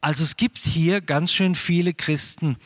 [0.00, 2.56] Also es gibt hier ganz schön viele Christen.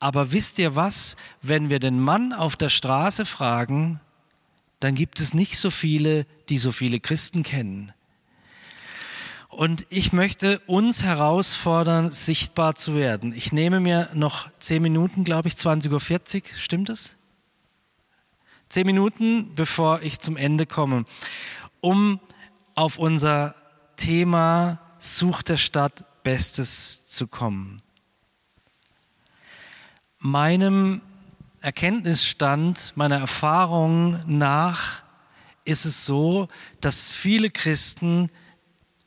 [0.00, 1.16] Aber wisst ihr was?
[1.42, 4.00] Wenn wir den Mann auf der Straße fragen,
[4.80, 7.92] dann gibt es nicht so viele, die so viele Christen kennen.
[9.48, 13.32] Und ich möchte uns herausfordern, sichtbar zu werden.
[13.32, 17.16] Ich nehme mir noch zehn Minuten, glaube ich, 20.40 Uhr, stimmt es?
[18.70, 21.04] Zehn Minuten, bevor ich zum Ende komme,
[21.82, 22.20] um
[22.74, 23.54] auf unser
[23.96, 27.76] Thema Such der Stadt Bestes zu kommen.
[30.18, 31.02] Meinem
[31.60, 35.02] Erkenntnisstand, meiner Erfahrung nach
[35.64, 36.48] ist es so,
[36.80, 38.30] dass viele Christen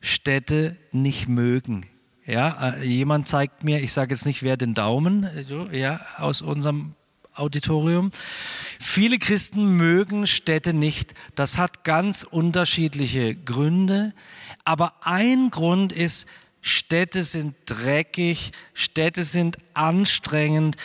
[0.02, 1.86] Städte nicht mögen.
[2.26, 5.30] Ja, äh, jemand zeigt mir, ich sage jetzt nicht wer den Daumen,
[5.72, 6.96] ja, aus unserem
[7.36, 8.12] Auditorium.
[8.80, 11.14] Viele Christen mögen Städte nicht.
[11.36, 14.14] Das hat ganz unterschiedliche Gründe.
[14.64, 16.28] Aber ein Grund ist,
[16.68, 20.78] Städte sind dreckig, Städte sind anstrengend,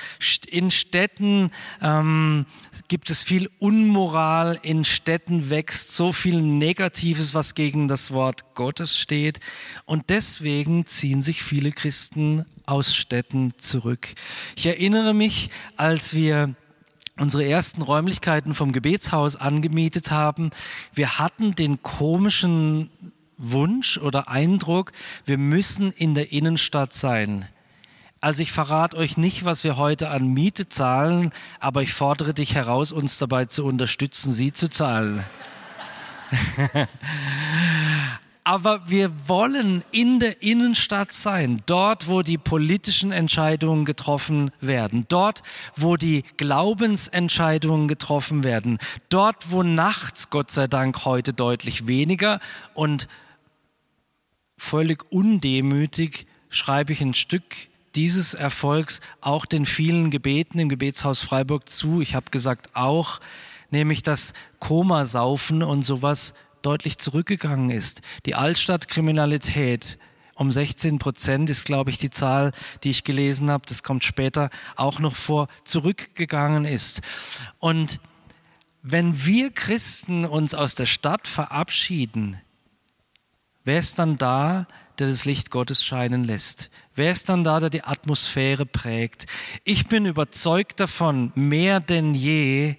[0.47, 1.51] in Städten
[1.81, 2.45] ähm,
[2.89, 8.99] gibt es viel Unmoral, in Städten wächst so viel Negatives, was gegen das Wort Gottes
[8.99, 9.41] steht.
[9.87, 14.09] Und deswegen ziehen sich viele Christen aus Städten zurück.
[14.57, 16.55] Ich erinnere mich, als wir
[17.17, 20.51] unsere ersten Räumlichkeiten vom Gebetshaus angemietet haben,
[20.93, 22.91] wir hatten den komischen
[23.41, 24.93] Wunsch oder Eindruck,
[25.25, 27.49] wir müssen in der Innenstadt sein.
[28.21, 32.55] Also ich verrate euch nicht, was wir heute an Miete zahlen, aber ich fordere dich
[32.55, 35.25] heraus, uns dabei zu unterstützen, sie zu zahlen.
[38.43, 45.43] Aber wir wollen in der Innenstadt sein, dort, wo die politischen Entscheidungen getroffen werden, dort,
[45.77, 48.79] wo die Glaubensentscheidungen getroffen werden,
[49.09, 52.41] dort, wo nachts, Gott sei Dank, heute deutlich weniger
[52.75, 53.09] und
[54.61, 57.43] völlig undemütig schreibe ich ein Stück
[57.95, 62.03] dieses Erfolgs auch den vielen Gebeten im Gebetshaus Freiburg zu.
[62.03, 63.21] Ich habe gesagt auch,
[63.71, 68.03] nämlich das Komasaufen und sowas deutlich zurückgegangen ist.
[68.27, 69.99] Die Altstadtkriminalität
[70.35, 72.53] um 16 Prozent ist, glaube ich, die Zahl,
[72.85, 77.01] die ich gelesen habe, das kommt später auch noch vor, zurückgegangen ist.
[77.59, 77.99] Und
[78.83, 82.39] wenn wir Christen uns aus der Stadt verabschieden,
[83.65, 84.67] wer ist dann da,
[84.99, 86.71] der das Licht Gottes scheinen lässt?
[86.95, 89.27] Wer ist dann da, der die Atmosphäre prägt?
[89.65, 92.77] Ich bin überzeugt davon, mehr denn je,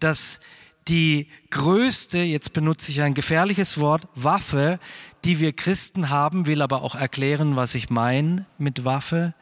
[0.00, 0.40] dass
[0.88, 4.80] die größte, jetzt benutze ich ein gefährliches Wort, Waffe,
[5.24, 9.34] die wir Christen haben, will aber auch erklären, was ich meine mit Waffe,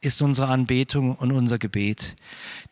[0.00, 2.14] ist unsere Anbetung und unser Gebet.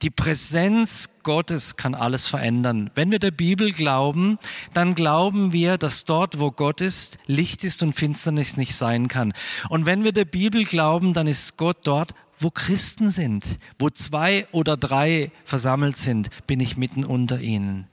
[0.02, 2.90] Die Präsenz Gottes kann alles verändern.
[2.94, 4.38] Wenn wir der Bibel glauben,
[4.74, 9.32] dann glauben wir, dass dort, wo Gott ist, Licht ist und Finsternis nicht sein kann.
[9.68, 14.46] Und wenn wir der Bibel glauben, dann ist Gott dort, wo Christen sind, wo zwei
[14.52, 17.88] oder drei versammelt sind, bin ich mitten unter ihnen.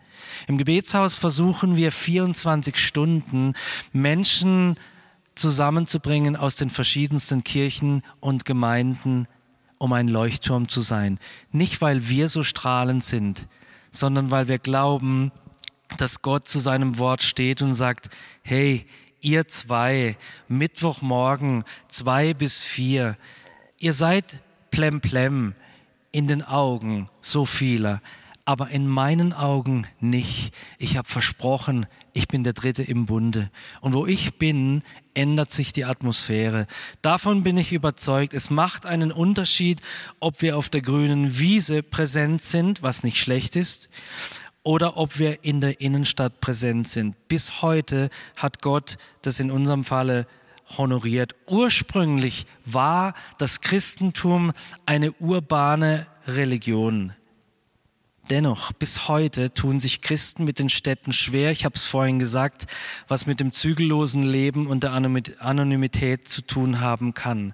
[0.47, 3.53] Im Gebetshaus versuchen wir 24 Stunden
[3.93, 4.77] Menschen
[5.35, 9.27] zusammenzubringen aus den verschiedensten Kirchen und Gemeinden,
[9.77, 11.19] um ein Leuchtturm zu sein.
[11.51, 13.47] Nicht, weil wir so strahlend sind,
[13.91, 15.31] sondern weil wir glauben,
[15.97, 18.09] dass Gott zu seinem Wort steht und sagt,
[18.41, 18.85] hey,
[19.21, 20.17] ihr zwei,
[20.47, 23.17] Mittwochmorgen, zwei bis vier,
[23.77, 25.55] ihr seid plemplem
[26.11, 28.01] in den Augen so vieler,
[28.45, 30.53] aber in meinen Augen nicht.
[30.77, 33.49] Ich habe versprochen, ich bin der Dritte im Bunde.
[33.81, 34.83] Und wo ich bin,
[35.13, 36.67] ändert sich die Atmosphäre.
[37.01, 38.33] Davon bin ich überzeugt.
[38.33, 39.81] Es macht einen Unterschied,
[40.19, 43.89] ob wir auf der grünen Wiese präsent sind, was nicht schlecht ist,
[44.63, 47.27] oder ob wir in der Innenstadt präsent sind.
[47.27, 50.25] Bis heute hat Gott das in unserem Falle
[50.77, 51.35] honoriert.
[51.47, 54.53] Ursprünglich war das Christentum
[54.85, 57.13] eine urbane Religion.
[58.29, 61.51] Dennoch, bis heute tun sich Christen mit den Städten schwer.
[61.51, 62.67] Ich habe es vorhin gesagt,
[63.09, 67.53] was mit dem zügellosen Leben und der Anonymität zu tun haben kann.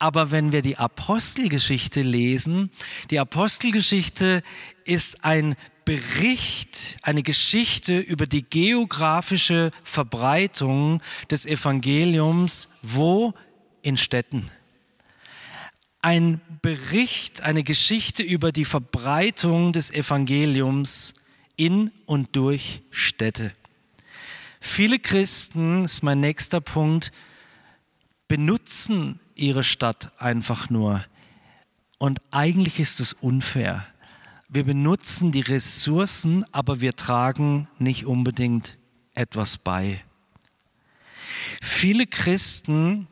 [0.00, 2.72] Aber wenn wir die Apostelgeschichte lesen,
[3.10, 4.42] die Apostelgeschichte
[4.84, 11.00] ist ein Bericht, eine Geschichte über die geografische Verbreitung
[11.30, 13.34] des Evangeliums, wo?
[13.82, 14.50] In Städten
[16.02, 21.14] ein Bericht, eine Geschichte über die Verbreitung des Evangeliums
[21.56, 23.52] in und durch Städte.
[24.60, 27.12] Viele Christen, ist mein nächster Punkt,
[28.28, 31.04] benutzen ihre Stadt einfach nur.
[31.98, 33.86] Und eigentlich ist es unfair.
[34.48, 38.76] Wir benutzen die Ressourcen, aber wir tragen nicht unbedingt
[39.14, 40.02] etwas bei.
[41.60, 43.06] Viele Christen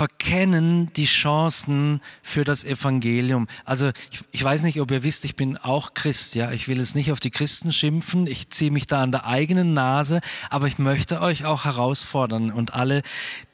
[0.00, 3.48] verkennen die Chancen für das Evangelium.
[3.66, 6.52] Also ich, ich, weiß nicht, ob ihr wisst, ich bin auch Christ, ja.
[6.52, 8.26] Ich will es nicht auf die Christen schimpfen.
[8.26, 12.72] Ich ziehe mich da an der eigenen Nase, aber ich möchte euch auch herausfordern und
[12.72, 13.02] alle,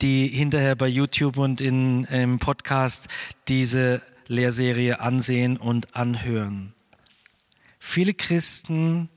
[0.02, 3.08] die hinterher bei YouTube und in, im Podcast
[3.48, 6.74] diese Lehrserie ansehen und anhören.
[7.80, 9.08] Viele Christen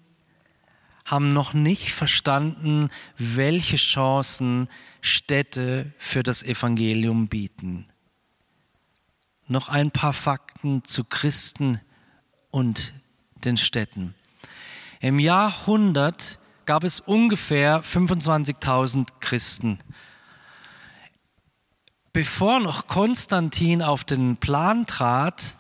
[1.10, 4.70] haben noch nicht verstanden, welche Chancen
[5.02, 7.86] Städte für das Evangelium bieten.
[9.48, 11.82] Noch ein paar Fakten zu Christen
[12.52, 12.94] und
[13.44, 14.14] den Städten.
[15.00, 19.80] Im Jahr 100 gab es ungefähr 25.000 Christen.
[22.14, 25.58] Bevor noch Konstantin auf den Plan trat,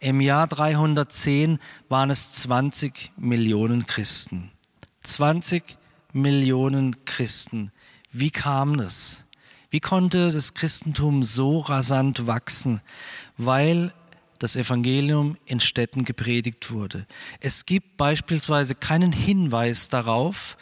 [0.00, 4.51] im Jahr 310 waren es 20 Millionen Christen.
[5.02, 5.76] 20
[6.12, 7.72] Millionen Christen.
[8.12, 9.24] Wie kam das?
[9.70, 12.80] Wie konnte das Christentum so rasant wachsen?
[13.38, 13.92] Weil
[14.38, 17.06] das Evangelium in Städten gepredigt wurde.
[17.40, 20.56] Es gibt beispielsweise keinen Hinweis darauf,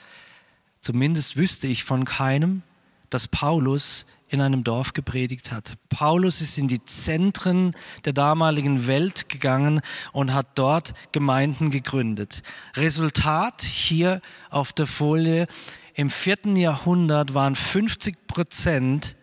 [0.81, 2.63] zumindest wüsste ich von keinem,
[3.09, 5.75] dass Paulus in einem Dorf gepredigt hat.
[5.89, 7.75] Paulus ist in die Zentren
[8.05, 9.81] der damaligen Welt gegangen
[10.13, 12.43] und hat dort Gemeinden gegründet.
[12.77, 15.47] Resultat hier auf der Folie
[15.95, 19.17] im vierten Jahrhundert waren 50 Prozent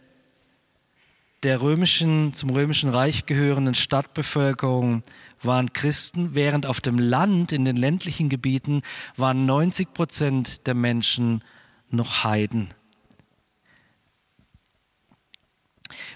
[1.43, 5.03] der römischen, zum römischen Reich gehörenden Stadtbevölkerung
[5.41, 8.81] waren Christen, während auf dem Land, in den ländlichen Gebieten,
[9.15, 11.43] waren 90 Prozent der Menschen
[11.89, 12.73] noch Heiden.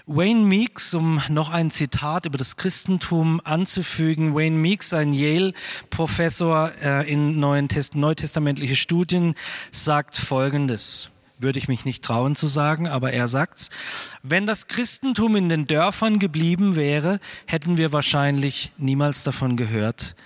[0.06, 7.10] Wayne Meeks, um noch ein Zitat über das Christentum anzufügen, Wayne Meeks, ein Yale-Professor äh,
[7.10, 9.34] in neutestamentliche Studien,
[9.70, 11.10] sagt Folgendes.
[11.38, 13.70] Würde ich mich nicht trauen zu sagen, aber er sagt's.
[14.22, 20.16] Wenn das Christentum in den Dörfern geblieben wäre, hätten wir wahrscheinlich niemals davon gehört.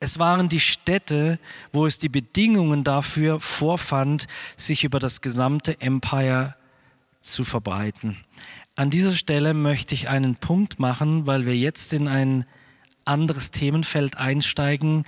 [0.00, 1.38] Es waren die Städte,
[1.72, 4.26] wo es die Bedingungen dafür vorfand,
[4.56, 6.54] sich über das gesamte Empire
[7.20, 8.16] zu verbreiten.
[8.78, 12.44] An dieser Stelle möchte ich einen Punkt machen, weil wir jetzt in ein
[13.04, 15.02] anderes Themenfeld einsteigen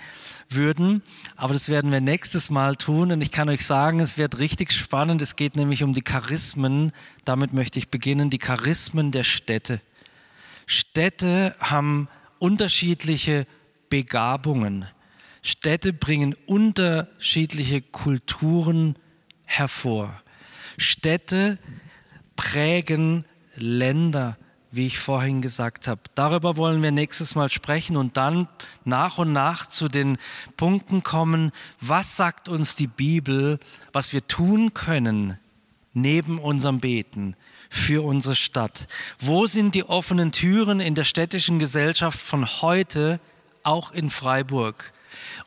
[0.49, 1.03] würden.
[1.37, 3.13] Aber das werden wir nächstes Mal tun.
[3.13, 5.23] Und ich kann euch sagen, es wird richtig spannend.
[5.23, 6.91] Es geht nämlich um die Charismen.
[7.25, 8.29] Damit möchte ich beginnen.
[8.29, 9.81] Die Charismen der Städte.
[10.67, 12.09] Städte haben
[12.41, 13.47] unterschiedliche
[13.89, 14.85] Begabungen.
[15.43, 18.97] Städte bringen unterschiedliche Kulturen
[19.45, 20.21] hervor.
[20.77, 21.59] Städte
[22.35, 23.25] prägen
[23.63, 24.37] Länder,
[24.73, 26.01] wie ich vorhin gesagt habe.
[26.15, 28.49] Darüber wollen wir nächstes Mal sprechen und dann
[28.85, 30.17] nach und nach zu den
[30.57, 31.51] Punkten kommen,
[31.81, 33.59] was sagt uns die Bibel,
[33.93, 35.39] was wir tun können
[35.93, 37.35] neben unserem Beten
[37.69, 38.87] für unsere Stadt.
[39.19, 43.21] Wo sind die offenen Türen in der städtischen Gesellschaft von heute,
[43.63, 44.93] auch in Freiburg,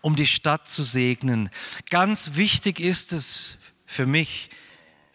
[0.01, 1.49] um die Stadt zu segnen?
[1.89, 4.49] Ganz wichtig ist es für mich,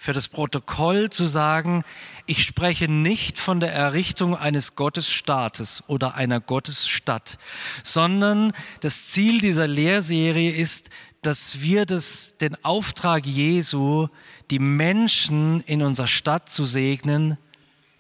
[0.01, 1.83] für das Protokoll zu sagen,
[2.25, 7.37] ich spreche nicht von der Errichtung eines Gottesstaates oder einer Gottesstadt,
[7.83, 10.91] sondern das Ziel dieser Lehrserie ist,
[11.21, 14.07] dass wir das, den Auftrag Jesu,
[14.53, 17.37] die Menschen in unserer Stadt zu segnen,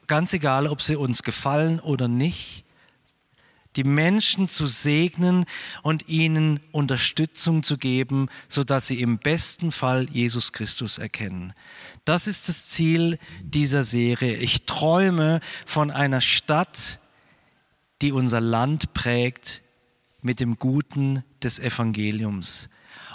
[0.06, 2.64] ganz egal, ob sie uns gefallen oder nicht,
[3.78, 5.44] die Menschen zu segnen
[5.82, 11.54] und ihnen Unterstützung zu geben, sodass sie im besten Fall Jesus Christus erkennen.
[12.04, 14.34] Das ist das Ziel dieser Serie.
[14.36, 16.98] Ich träume von einer Stadt,
[18.02, 19.62] die unser Land prägt
[20.22, 22.68] mit dem Guten des Evangeliums.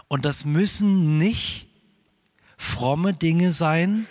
[0.07, 1.67] Und das müssen nicht
[2.55, 4.05] fromme Dinge sein,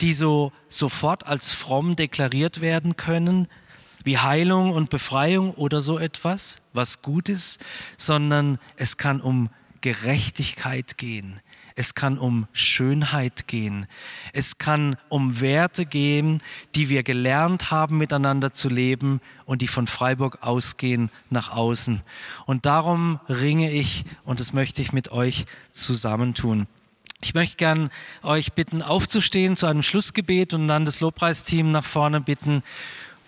[0.00, 3.46] die so sofort als fromm deklariert werden können,
[4.04, 7.64] wie Heilung und Befreiung oder so etwas, was gut ist,
[7.96, 9.50] sondern es kann um
[9.80, 11.40] Gerechtigkeit gehen.
[11.74, 13.86] Es kann um Schönheit gehen.
[14.32, 16.42] Es kann um Werte gehen,
[16.74, 22.02] die wir gelernt haben, miteinander zu leben und die von Freiburg ausgehen nach außen.
[22.46, 26.66] Und darum ringe ich und das möchte ich mit euch zusammentun.
[27.22, 27.90] Ich möchte gern
[28.22, 32.62] euch bitten, aufzustehen zu einem Schlussgebet und dann das Lobpreisteam nach vorne bitten.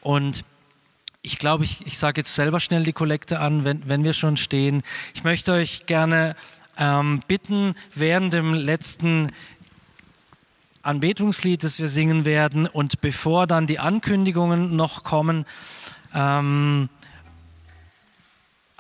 [0.00, 0.44] Und
[1.24, 4.36] ich glaube, ich, ich sage jetzt selber schnell die Kollekte an, wenn, wenn wir schon
[4.36, 4.82] stehen.
[5.14, 6.36] Ich möchte euch gerne
[6.76, 9.28] ähm, bitten, während dem letzten
[10.82, 15.46] Anbetungslied, das wir singen werden, und bevor dann die Ankündigungen noch kommen,
[16.12, 16.90] ähm,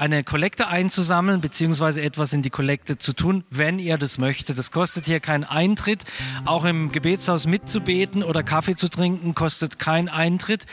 [0.04, 4.58] eine Kollekte einzusammeln, beziehungsweise etwas in die Kollekte zu tun, wenn ihr das möchtet.
[4.58, 6.04] Das kostet hier keinen Eintritt.
[6.44, 10.66] Auch im Gebetshaus mitzubeten oder Kaffee zu trinken kostet keinen Eintritt.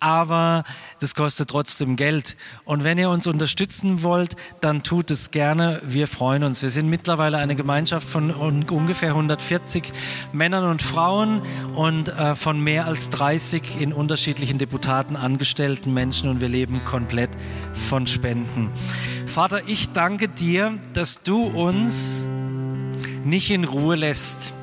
[0.00, 0.64] Aber
[0.98, 2.38] das kostet trotzdem Geld.
[2.64, 5.82] Und wenn ihr uns unterstützen wollt, dann tut es gerne.
[5.84, 6.62] Wir freuen uns.
[6.62, 9.92] Wir sind mittlerweile eine Gemeinschaft von ungefähr 140
[10.32, 11.42] Männern und Frauen
[11.74, 17.30] und äh, von mehr als 30 in unterschiedlichen Deputaten angestellten Menschen und wir leben komplett
[17.74, 18.69] von Spenden.
[19.26, 22.26] Vater, ich danke dir, dass du uns
[23.24, 24.54] nicht in Ruhe lässt,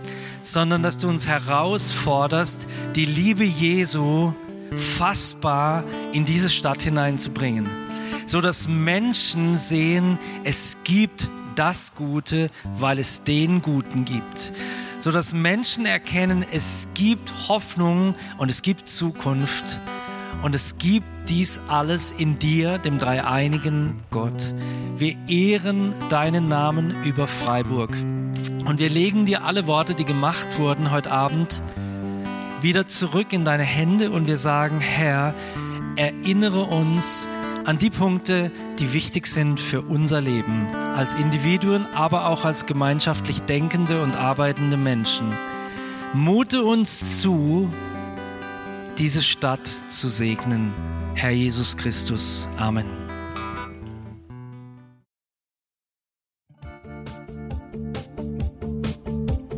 [0.41, 4.33] sondern dass du uns herausforderst, die Liebe Jesu
[4.75, 7.67] fassbar in diese Stadt hineinzubringen,
[8.25, 14.53] so dass Menschen sehen, es gibt das Gute, weil es den Guten gibt,
[14.99, 19.79] so dass Menschen erkennen, es gibt Hoffnung und es gibt Zukunft
[20.41, 24.53] und es gibt dies alles in dir, dem dreieinigen Gott.
[24.97, 27.91] Wir ehren deinen Namen über Freiburg
[28.65, 31.61] und wir legen dir alle Worte, die gemacht wurden heute Abend,
[32.61, 35.33] wieder zurück in deine Hände und wir sagen, Herr,
[35.95, 37.27] erinnere uns
[37.65, 43.41] an die Punkte, die wichtig sind für unser Leben als Individuen, aber auch als gemeinschaftlich
[43.41, 45.27] denkende und arbeitende Menschen.
[46.13, 47.69] Mute uns zu,
[48.97, 50.73] diese Stadt zu segnen.
[51.13, 52.49] Herr Jesus Christus.
[52.57, 52.85] Amen.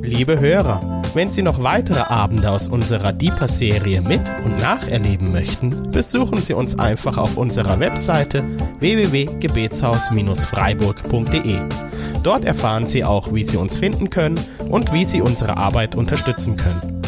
[0.01, 6.41] Liebe Hörer, wenn Sie noch weitere Abende aus unserer Deeper-Serie mit- und nacherleben möchten, besuchen
[6.41, 8.43] Sie uns einfach auf unserer Webseite
[8.79, 11.61] www.gebetshaus-freiburg.de.
[12.23, 16.57] Dort erfahren Sie auch, wie Sie uns finden können und wie Sie unsere Arbeit unterstützen
[16.57, 16.98] können.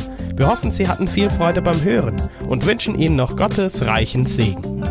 [0.41, 2.19] Wir hoffen, Sie hatten viel Freude beim Hören
[2.49, 4.83] und wünschen Ihnen noch Gottes reichen Segen.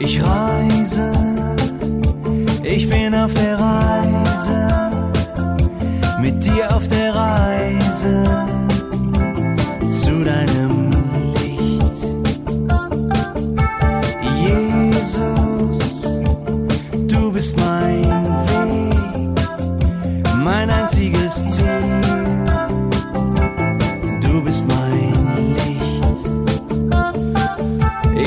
[0.00, 1.12] Ich reise,
[2.64, 4.90] ich bin auf der Reise,
[6.20, 8.24] mit dir auf der Reise
[9.88, 10.55] zu deinem